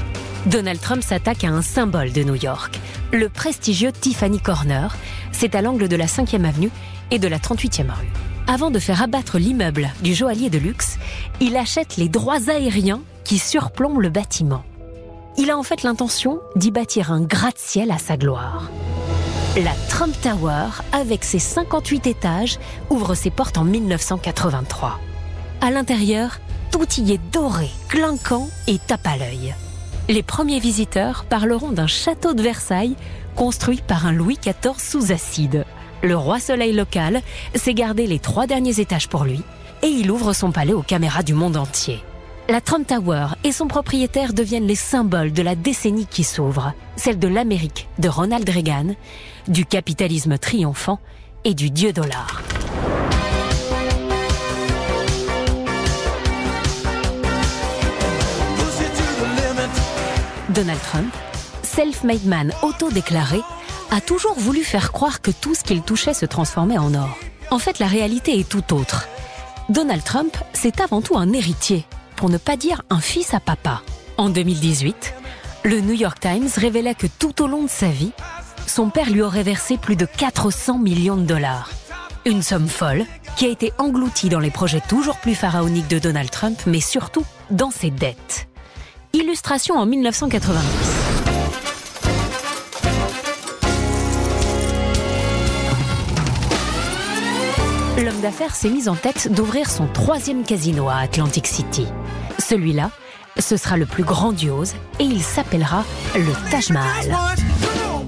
Donald 0.47 0.81
Trump 0.81 1.01
s'attaque 1.01 1.45
à 1.45 1.51
un 1.51 1.61
symbole 1.61 2.11
de 2.11 2.23
New 2.23 2.35
York, 2.35 2.81
le 3.13 3.29
prestigieux 3.29 3.93
Tiffany 3.93 4.41
Corner. 4.41 4.93
C'est 5.31 5.55
à 5.55 5.61
l'angle 5.61 5.87
de 5.87 5.95
la 5.95 6.07
5e 6.07 6.43
avenue 6.43 6.69
et 7.11 7.17
de 7.17 7.29
la 7.29 7.37
38e 7.37 7.91
rue. 7.91 8.30
Avant 8.51 8.69
de 8.69 8.79
faire 8.79 9.01
abattre 9.01 9.37
l'immeuble 9.37 9.89
du 10.03 10.13
joaillier 10.13 10.49
de 10.49 10.57
luxe, 10.57 10.97
il 11.39 11.55
achète 11.55 11.95
les 11.95 12.09
droits 12.09 12.49
aériens 12.49 12.99
qui 13.23 13.39
surplombent 13.39 14.01
le 14.01 14.09
bâtiment. 14.09 14.65
Il 15.37 15.51
a 15.51 15.57
en 15.57 15.63
fait 15.63 15.83
l'intention 15.83 16.41
d'y 16.57 16.69
bâtir 16.69 17.13
un 17.13 17.21
gratte-ciel 17.21 17.91
à 17.91 17.97
sa 17.97 18.17
gloire. 18.17 18.69
La 19.55 19.71
Trump 19.87 20.13
Tower, 20.21 20.67
avec 20.91 21.23
ses 21.23 21.39
58 21.39 22.07
étages, 22.07 22.59
ouvre 22.89 23.15
ses 23.15 23.29
portes 23.29 23.57
en 23.57 23.63
1983. 23.63 24.99
À 25.61 25.71
l'intérieur, 25.71 26.41
tout 26.73 26.87
y 26.97 27.13
est 27.13 27.31
doré, 27.31 27.69
clinquant 27.87 28.49
et 28.67 28.79
tape 28.79 29.07
à 29.07 29.15
l'œil. 29.15 29.55
Les 30.09 30.23
premiers 30.23 30.59
visiteurs 30.59 31.23
parleront 31.23 31.71
d'un 31.71 31.87
château 31.87 32.33
de 32.33 32.43
Versailles 32.43 32.97
construit 33.37 33.81
par 33.87 34.07
un 34.07 34.11
Louis 34.11 34.37
XIV 34.43 34.77
sous 34.77 35.13
acide. 35.13 35.63
Le 36.03 36.15
roi 36.15 36.39
soleil 36.39 36.73
local 36.73 37.21
s'est 37.53 37.73
gardé 37.73 38.07
les 38.07 38.19
trois 38.19 38.47
derniers 38.47 38.79
étages 38.79 39.07
pour 39.07 39.23
lui 39.23 39.41
et 39.83 39.87
il 39.87 40.09
ouvre 40.09 40.33
son 40.33 40.51
palais 40.51 40.73
aux 40.73 40.81
caméras 40.81 41.23
du 41.23 41.33
monde 41.33 41.57
entier. 41.57 42.03
La 42.49 42.59
Trump 42.59 42.87
Tower 42.87 43.27
et 43.43 43.51
son 43.51 43.67
propriétaire 43.67 44.33
deviennent 44.33 44.67
les 44.67 44.75
symboles 44.75 45.31
de 45.31 45.41
la 45.41 45.55
décennie 45.55 46.07
qui 46.07 46.23
s'ouvre, 46.23 46.73
celle 46.95 47.19
de 47.19 47.27
l'Amérique 47.27 47.87
de 47.99 48.09
Ronald 48.09 48.49
Reagan, 48.49 48.95
du 49.47 49.65
capitalisme 49.65 50.37
triomphant 50.37 50.99
et 51.43 51.53
du 51.53 51.69
dieu 51.69 51.93
dollar. 51.93 52.41
Donald 60.49 60.81
Trump, 60.81 61.13
self-made 61.63 62.25
man 62.25 62.51
auto-déclaré, 62.61 63.39
a 63.91 64.01
toujours 64.01 64.39
voulu 64.39 64.63
faire 64.63 64.91
croire 64.91 65.21
que 65.21 65.31
tout 65.31 65.53
ce 65.53 65.63
qu'il 65.63 65.81
touchait 65.83 66.13
se 66.13 66.25
transformait 66.25 66.77
en 66.77 66.93
or. 66.95 67.17
En 67.51 67.59
fait, 67.59 67.77
la 67.79 67.87
réalité 67.87 68.39
est 68.39 68.47
tout 68.47 68.73
autre. 68.73 69.07
Donald 69.69 70.03
Trump, 70.03 70.35
c'est 70.53 70.81
avant 70.81 71.01
tout 71.01 71.17
un 71.17 71.31
héritier, 71.33 71.85
pour 72.15 72.29
ne 72.29 72.37
pas 72.37 72.55
dire 72.55 72.81
un 72.89 73.01
fils 73.01 73.33
à 73.33 73.39
papa. 73.39 73.81
En 74.17 74.29
2018, 74.29 75.13
le 75.63 75.81
New 75.81 75.93
York 75.93 76.19
Times 76.19 76.49
révélait 76.55 76.95
que 76.95 77.07
tout 77.07 77.41
au 77.43 77.47
long 77.47 77.63
de 77.63 77.69
sa 77.69 77.89
vie, 77.89 78.13
son 78.65 78.89
père 78.89 79.09
lui 79.09 79.21
aurait 79.21 79.43
versé 79.43 79.77
plus 79.77 79.97
de 79.97 80.05
400 80.05 80.77
millions 80.77 81.17
de 81.17 81.25
dollars. 81.25 81.69
Une 82.25 82.41
somme 82.41 82.67
folle 82.67 83.05
qui 83.35 83.45
a 83.45 83.49
été 83.49 83.73
engloutie 83.77 84.29
dans 84.29 84.39
les 84.39 84.51
projets 84.51 84.81
toujours 84.87 85.17
plus 85.17 85.35
pharaoniques 85.35 85.87
de 85.87 85.99
Donald 85.99 86.29
Trump, 86.29 86.59
mais 86.65 86.79
surtout 86.79 87.25
dans 87.49 87.71
ses 87.71 87.91
dettes. 87.91 88.47
Illustration 89.13 89.75
en 89.75 89.85
1990. 89.85 90.90
L'homme 98.03 98.21
d'affaires 98.21 98.55
s'est 98.55 98.69
mis 98.69 98.89
en 98.89 98.95
tête 98.95 99.31
d'ouvrir 99.31 99.69
son 99.69 99.85
troisième 99.85 100.43
casino 100.43 100.89
à 100.89 100.95
Atlantic 100.95 101.45
City. 101.45 101.85
Celui-là, 102.39 102.89
ce 103.37 103.57
sera 103.57 103.77
le 103.77 103.85
plus 103.85 104.03
grandiose 104.03 104.73
et 104.99 105.03
il 105.03 105.21
s'appellera 105.21 105.83
le 106.15 106.49
Taj 106.49 106.71
Mahal. 106.71 107.15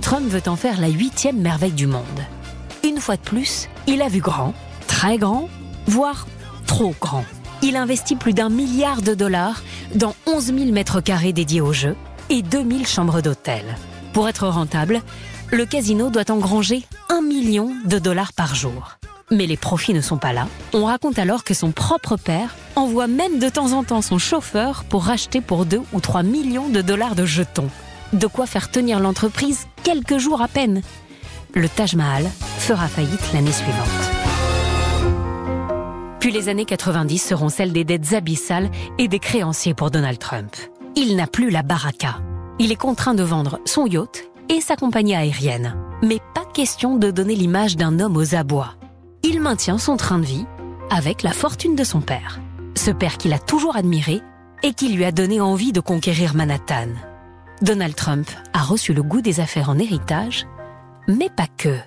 Trump 0.01 0.27
veut 0.27 0.41
en 0.47 0.55
faire 0.55 0.81
la 0.81 0.87
huitième 0.87 1.39
merveille 1.39 1.73
du 1.73 1.85
monde. 1.85 2.03
Une 2.83 2.97
fois 2.97 3.17
de 3.17 3.21
plus, 3.21 3.69
il 3.85 4.01
a 4.01 4.07
vu 4.07 4.19
grand, 4.19 4.55
très 4.87 5.19
grand, 5.19 5.47
voire 5.85 6.27
trop 6.65 6.95
grand. 6.99 7.25
Il 7.61 7.75
investit 7.75 8.15
plus 8.15 8.33
d'un 8.33 8.49
milliard 8.49 9.03
de 9.03 9.13
dollars 9.13 9.61
dans 9.93 10.15
11 10.25 10.45
000 10.45 10.71
mètres 10.71 11.01
carrés 11.01 11.33
dédiés 11.33 11.61
au 11.61 11.71
jeu 11.71 11.95
et 12.29 12.41
2000 12.41 12.87
chambres 12.87 13.21
d'hôtel. 13.21 13.63
Pour 14.11 14.27
être 14.27 14.47
rentable, 14.47 15.03
le 15.51 15.65
casino 15.65 16.09
doit 16.09 16.31
engranger 16.31 16.81
1 17.09 17.21
million 17.21 17.71
de 17.85 17.99
dollars 17.99 18.33
par 18.33 18.55
jour. 18.55 18.97
Mais 19.33 19.47
les 19.47 19.57
profits 19.57 19.95
ne 19.95 20.01
sont 20.01 20.17
pas 20.17 20.31
là. 20.31 20.47
On 20.73 20.85
raconte 20.85 21.17
alors 21.17 21.43
que 21.43 21.55
son 21.55 21.71
propre 21.71 22.17
père 22.17 22.55
envoie 22.75 23.07
même 23.07 23.39
de 23.39 23.49
temps 23.49 23.71
en 23.71 23.83
temps 23.83 24.03
son 24.03 24.19
chauffeur 24.19 24.83
pour 24.83 25.05
racheter 25.05 25.41
pour 25.41 25.65
2 25.65 25.81
ou 25.91 25.99
3 25.99 26.21
millions 26.21 26.69
de 26.69 26.81
dollars 26.81 27.15
de 27.15 27.25
jetons. 27.25 27.69
De 28.13 28.27
quoi 28.27 28.45
faire 28.45 28.69
tenir 28.69 28.99
l'entreprise 28.99 29.65
quelques 29.83 30.19
jours 30.19 30.43
à 30.43 30.47
peine. 30.47 30.83
Le 31.55 31.67
Taj 31.67 31.95
Mahal 31.95 32.29
fera 32.59 32.87
faillite 32.87 33.33
l'année 33.33 33.51
suivante. 33.51 33.87
Puis 36.19 36.31
les 36.31 36.47
années 36.47 36.65
90 36.65 37.17
seront 37.17 37.49
celles 37.49 37.73
des 37.73 37.83
dettes 37.83 38.13
abyssales 38.13 38.69
et 38.99 39.07
des 39.07 39.19
créanciers 39.19 39.73
pour 39.73 39.89
Donald 39.89 40.19
Trump. 40.19 40.55
Il 40.95 41.15
n'a 41.15 41.25
plus 41.25 41.49
la 41.49 41.63
baraka. 41.63 42.19
Il 42.59 42.71
est 42.71 42.77
contraint 42.77 43.15
de 43.15 43.23
vendre 43.23 43.59
son 43.65 43.87
yacht 43.87 44.29
et 44.49 44.61
sa 44.61 44.75
compagnie 44.75 45.15
aérienne. 45.15 45.75
Mais 46.03 46.19
pas 46.35 46.45
question 46.53 46.97
de 46.97 47.09
donner 47.09 47.35
l'image 47.35 47.77
d'un 47.77 47.99
homme 47.99 48.15
aux 48.15 48.35
abois. 48.35 48.75
Il 49.25 49.39
maintient 49.39 49.77
son 49.77 49.95
train 49.95 50.19
de 50.19 50.25
vie 50.25 50.45
avec 50.89 51.23
la 51.23 51.31
fortune 51.31 51.77
de 51.77 51.85
son 51.85 52.01
père. 52.01 52.41
Ce 52.75 52.91
père 52.91 53.17
qu'il 53.17 53.31
a 53.31 53.39
toujours 53.39 53.77
admiré 53.77 54.21
et 54.63 54.73
qui 54.73 54.89
lui 54.89 55.05
a 55.05 55.13
donné 55.13 55.39
envie 55.39 55.71
de 55.71 55.79
conquérir 55.79 56.35
Manhattan. 56.35 56.89
Donald 57.61 57.95
Trump 57.95 58.29
a 58.51 58.61
reçu 58.61 58.93
le 58.93 59.01
goût 59.01 59.21
des 59.21 59.39
affaires 59.39 59.69
en 59.69 59.79
héritage, 59.79 60.45
mais 61.07 61.29
pas 61.29 61.47
que. 61.57 61.77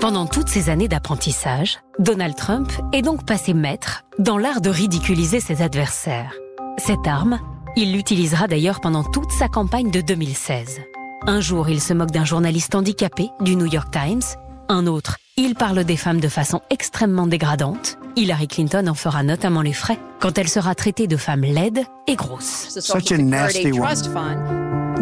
Pendant 0.00 0.26
toutes 0.26 0.48
ces 0.48 0.68
années 0.68 0.88
d'apprentissage, 0.88 1.78
Donald 2.00 2.34
Trump 2.34 2.72
est 2.92 3.02
donc 3.02 3.24
passé 3.24 3.54
maître 3.54 4.02
dans 4.18 4.38
l'art 4.38 4.60
de 4.60 4.70
ridiculiser 4.70 5.38
ses 5.38 5.62
adversaires. 5.62 6.34
Cette 6.78 7.06
arme, 7.06 7.38
il 7.76 7.92
l'utilisera 7.92 8.48
d'ailleurs 8.48 8.80
pendant 8.80 9.04
toute 9.04 9.30
sa 9.30 9.46
campagne 9.46 9.92
de 9.92 10.00
2016. 10.00 10.80
Un 11.28 11.40
jour, 11.40 11.68
il 11.68 11.80
se 11.80 11.92
moque 11.92 12.10
d'un 12.10 12.24
journaliste 12.24 12.74
handicapé 12.74 13.28
du 13.40 13.54
New 13.54 13.66
York 13.66 13.92
Times. 13.92 14.22
Un 14.70 14.86
autre, 14.86 15.16
il 15.36 15.56
parle 15.56 15.82
des 15.82 15.96
femmes 15.96 16.20
de 16.20 16.28
façon 16.28 16.60
extrêmement 16.70 17.26
dégradante. 17.26 17.98
Hillary 18.14 18.46
Clinton 18.46 18.86
en 18.86 18.94
fera 18.94 19.24
notamment 19.24 19.62
les 19.62 19.72
frais 19.72 19.98
quand 20.20 20.38
elle 20.38 20.48
sera 20.48 20.76
traitée 20.76 21.08
de 21.08 21.16
femme 21.16 21.40
laide 21.40 21.82
et 22.06 22.14
grosse. 22.14 22.78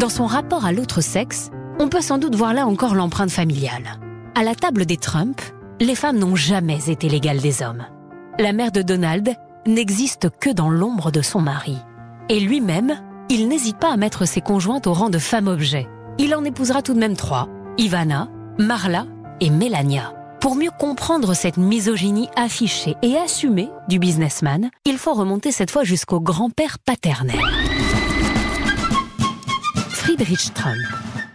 Dans 0.00 0.08
son 0.08 0.24
rapport 0.24 0.64
à 0.64 0.72
l'autre 0.72 1.02
sexe, 1.02 1.50
on 1.78 1.90
peut 1.90 2.00
sans 2.00 2.16
doute 2.16 2.34
voir 2.34 2.54
là 2.54 2.66
encore 2.66 2.94
l'empreinte 2.94 3.30
familiale. 3.30 3.98
À 4.34 4.42
la 4.42 4.54
table 4.54 4.86
des 4.86 4.96
Trump, 4.96 5.38
les 5.80 5.94
femmes 5.94 6.18
n'ont 6.18 6.34
jamais 6.34 6.88
été 6.88 7.10
l'égale 7.10 7.40
des 7.40 7.62
hommes. 7.62 7.84
La 8.38 8.54
mère 8.54 8.72
de 8.72 8.80
Donald 8.80 9.34
n'existe 9.66 10.30
que 10.40 10.48
dans 10.48 10.70
l'ombre 10.70 11.10
de 11.10 11.20
son 11.20 11.42
mari. 11.42 11.76
Et 12.30 12.40
lui-même, 12.40 12.98
il 13.28 13.48
n'hésite 13.48 13.76
pas 13.76 13.92
à 13.92 13.98
mettre 13.98 14.24
ses 14.26 14.40
conjointes 14.40 14.86
au 14.86 14.94
rang 14.94 15.10
de 15.10 15.18
femmes-objets. 15.18 15.88
Il 16.16 16.34
en 16.34 16.42
épousera 16.44 16.80
tout 16.80 16.94
de 16.94 17.00
même 17.00 17.16
trois, 17.16 17.50
Ivana, 17.76 18.28
Marla 18.58 19.04
et 19.40 19.50
Melania. 19.50 20.14
Pour 20.40 20.54
mieux 20.54 20.70
comprendre 20.70 21.34
cette 21.34 21.56
misogynie 21.56 22.28
affichée 22.36 22.96
et 23.02 23.16
assumée 23.16 23.68
du 23.88 23.98
businessman, 23.98 24.70
il 24.84 24.98
faut 24.98 25.14
remonter 25.14 25.52
cette 25.52 25.70
fois 25.70 25.84
jusqu'au 25.84 26.20
grand-père 26.20 26.78
paternel. 26.78 27.40
Friedrich 29.90 30.54
Trump. 30.54 30.78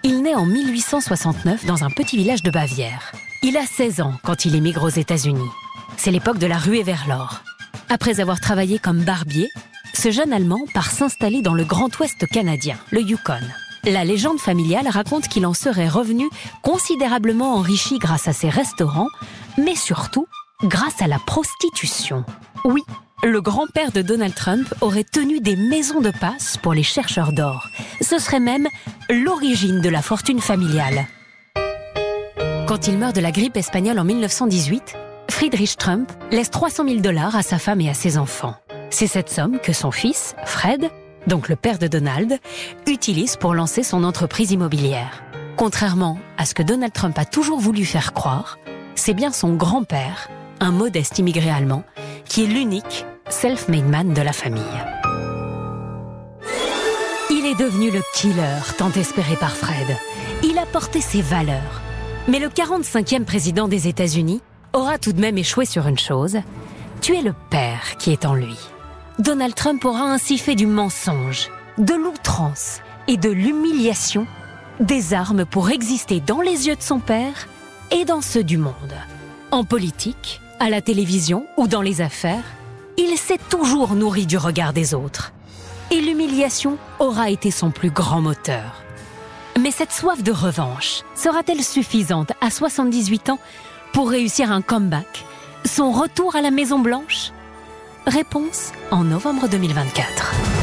Il 0.03 0.21
naît 0.21 0.35
en 0.35 0.45
1869 0.45 1.65
dans 1.65 1.83
un 1.83 1.89
petit 1.89 2.17
village 2.17 2.43
de 2.43 2.51
Bavière. 2.51 3.11
Il 3.41 3.57
a 3.57 3.65
16 3.65 4.01
ans 4.01 4.13
quand 4.23 4.45
il 4.45 4.55
émigre 4.55 4.83
aux 4.83 4.89
États-Unis. 4.89 5.49
C'est 5.97 6.11
l'époque 6.11 6.39
de 6.39 6.47
la 6.47 6.57
ruée 6.57 6.83
vers 6.83 7.05
l'or. 7.07 7.41
Après 7.89 8.19
avoir 8.19 8.39
travaillé 8.39 8.79
comme 8.79 9.03
barbier, 9.03 9.49
ce 9.93 10.11
jeune 10.11 10.33
Allemand 10.33 10.65
part 10.73 10.91
s'installer 10.91 11.41
dans 11.41 11.53
le 11.53 11.65
Grand 11.65 11.97
Ouest 11.99 12.25
canadien, 12.27 12.77
le 12.91 13.01
Yukon. 13.01 13.39
La 13.86 14.06
légende 14.06 14.39
familiale 14.39 14.88
raconte 14.88 15.28
qu'il 15.28 15.46
en 15.46 15.54
serait 15.54 15.89
revenu 15.89 16.30
considérablement 16.62 17.56
enrichi 17.56 18.00
grâce 18.00 18.30
à 18.30 18.34
ses 18.34 18.48
restaurants, 18.48 19.10
mais 19.58 19.76
surtout 19.76 20.26
grâce 20.63 21.02
à 21.02 21.08
la 21.08 21.19
prostitution. 21.19 22.24
Oui, 22.63 22.82
le 23.24 23.41
grand-père 23.41 23.91
de 23.91 24.02
Donald 24.02 24.34
Trump 24.34 24.74
aurait 24.80 25.04
tenu 25.04 25.41
des 25.41 25.58
maisons 25.58 26.00
de 26.00 26.12
passe 26.12 26.56
pour 26.56 26.74
les 26.74 26.84
chercheurs 26.84 27.34
d'or. 27.34 27.67
Ce 28.00 28.19
serait 28.19 28.39
même 28.39 28.69
l'origine 29.10 29.82
de 29.82 29.89
la 29.89 30.02
fortune 30.02 30.39
familiale. 30.39 31.06
Quand 32.67 32.88
il 32.88 32.98
meurt 32.98 33.13
de 33.13 33.22
la 33.22 33.32
grippe 33.32 33.58
espagnole 33.58 34.00
en 34.00 34.06
1918, 34.06 34.96
Friedrich 35.30 35.76
Trump 35.76 36.10
laisse 36.32 36.50
300 36.52 36.88
000 36.88 37.00
dollars 37.02 37.36
à 37.36 37.43
sa 37.43 37.60
femme 37.60 37.82
et 37.82 37.89
à 37.89 37.93
ses 37.93 38.17
enfants. 38.17 38.56
C'est 38.89 39.08
cette 39.08 39.30
somme 39.30 39.60
que 39.60 39.74
son 39.74 39.91
fils, 39.91 40.36
Fred, 40.46 40.89
donc 41.27 41.49
le 41.49 41.55
père 41.55 41.79
de 41.79 41.88
Donald, 41.88 42.39
utilise 42.88 43.36
pour 43.36 43.53
lancer 43.53 43.83
son 43.83 44.03
entreprise 44.03 44.51
immobilière. 44.51 45.23
Contrairement 45.55 46.17
à 46.38 46.45
ce 46.45 46.53
que 46.53 46.63
Donald 46.63 46.93
Trump 46.93 47.17
a 47.17 47.25
toujours 47.25 47.59
voulu 47.59 47.86
faire 47.86 48.13
croire, 48.13 48.57
c'est 48.95 49.13
bien 49.13 49.31
son 49.31 49.53
grand-père, 49.53 50.29
un 50.59 50.71
modeste 50.71 51.19
immigré 51.19 51.49
allemand, 51.49 51.83
qui 52.25 52.43
est 52.43 52.47
l'unique 52.47 53.05
self-made 53.29 53.88
man 53.88 54.13
de 54.13 54.21
la 54.21 54.33
famille. 54.33 54.63
Il 57.29 57.45
est 57.45 57.55
devenu 57.55 57.91
le 57.91 58.01
killer 58.13 58.59
tant 58.77 58.91
espéré 58.91 59.36
par 59.36 59.55
Fred. 59.55 59.97
Il 60.43 60.57
a 60.57 60.65
porté 60.65 61.01
ses 61.01 61.21
valeurs. 61.21 61.81
Mais 62.27 62.39
le 62.39 62.47
45e 62.47 63.25
président 63.25 63.67
des 63.67 63.88
États-Unis 63.88 64.41
aura 64.73 64.97
tout 64.97 65.13
de 65.13 65.21
même 65.21 65.38
échoué 65.38 65.65
sur 65.65 65.88
une 65.88 65.97
chose, 65.97 66.38
tuer 67.01 67.21
le 67.21 67.33
père 67.49 67.97
qui 67.97 68.12
est 68.12 68.25
en 68.25 68.33
lui. 68.33 68.57
Donald 69.19 69.54
Trump 69.54 69.86
aura 69.86 70.12
ainsi 70.12 70.39
fait 70.39 70.56
du 70.56 70.65
mensonge, 70.65 71.52
de 71.78 71.93
l'outrance 71.93 72.82
et 73.08 73.15
de 73.15 73.30
l'humiliation 73.30 74.26
des 74.80 75.13
armes 75.13 75.45
pour 75.45 75.69
exister 75.69 76.19
dans 76.19 76.41
les 76.41 76.67
yeux 76.67 76.76
de 76.76 76.82
son 76.82 76.99
père 76.99 77.47
et 77.91 78.06
dans 78.06 78.21
ceux 78.21 78.43
du 78.43 78.58
monde. 78.58 78.95
En 79.52 79.63
politique, 79.63 80.41
à 80.60 80.71
la 80.71 80.82
télévision 80.82 81.45
ou 81.58 81.67
dans 81.67 81.84
les 81.84 82.02
affaires, 82.02 82.43
il 82.97 83.15
s'est 83.17 83.39
toujours 83.49 83.93
nourri 83.93 84.26
du 84.26 84.38
regard 84.38 84.73
des 84.73 84.95
autres. 84.95 85.32
Et 85.91 86.02
l'humiliation 86.02 86.78
aura 86.97 87.30
été 87.30 87.52
son 87.52 87.69
plus 87.69 87.91
grand 87.91 88.21
moteur. 88.21 88.82
Mais 89.62 89.69
cette 89.69 89.91
soif 89.91 90.23
de 90.23 90.32
revanche 90.32 91.04
sera-t-elle 91.15 91.63
suffisante 91.63 92.32
à 92.41 92.49
78 92.49 93.30
ans 93.30 93.39
pour 93.93 94.10
réussir 94.10 94.52
un 94.52 94.63
comeback, 94.63 95.23
son 95.65 95.91
retour 95.91 96.36
à 96.36 96.41
la 96.41 96.49
Maison 96.49 96.80
Blanche 96.80 97.32
Réponse 98.05 98.73
en 98.91 99.05
novembre 99.05 99.47
2024. 99.47 100.62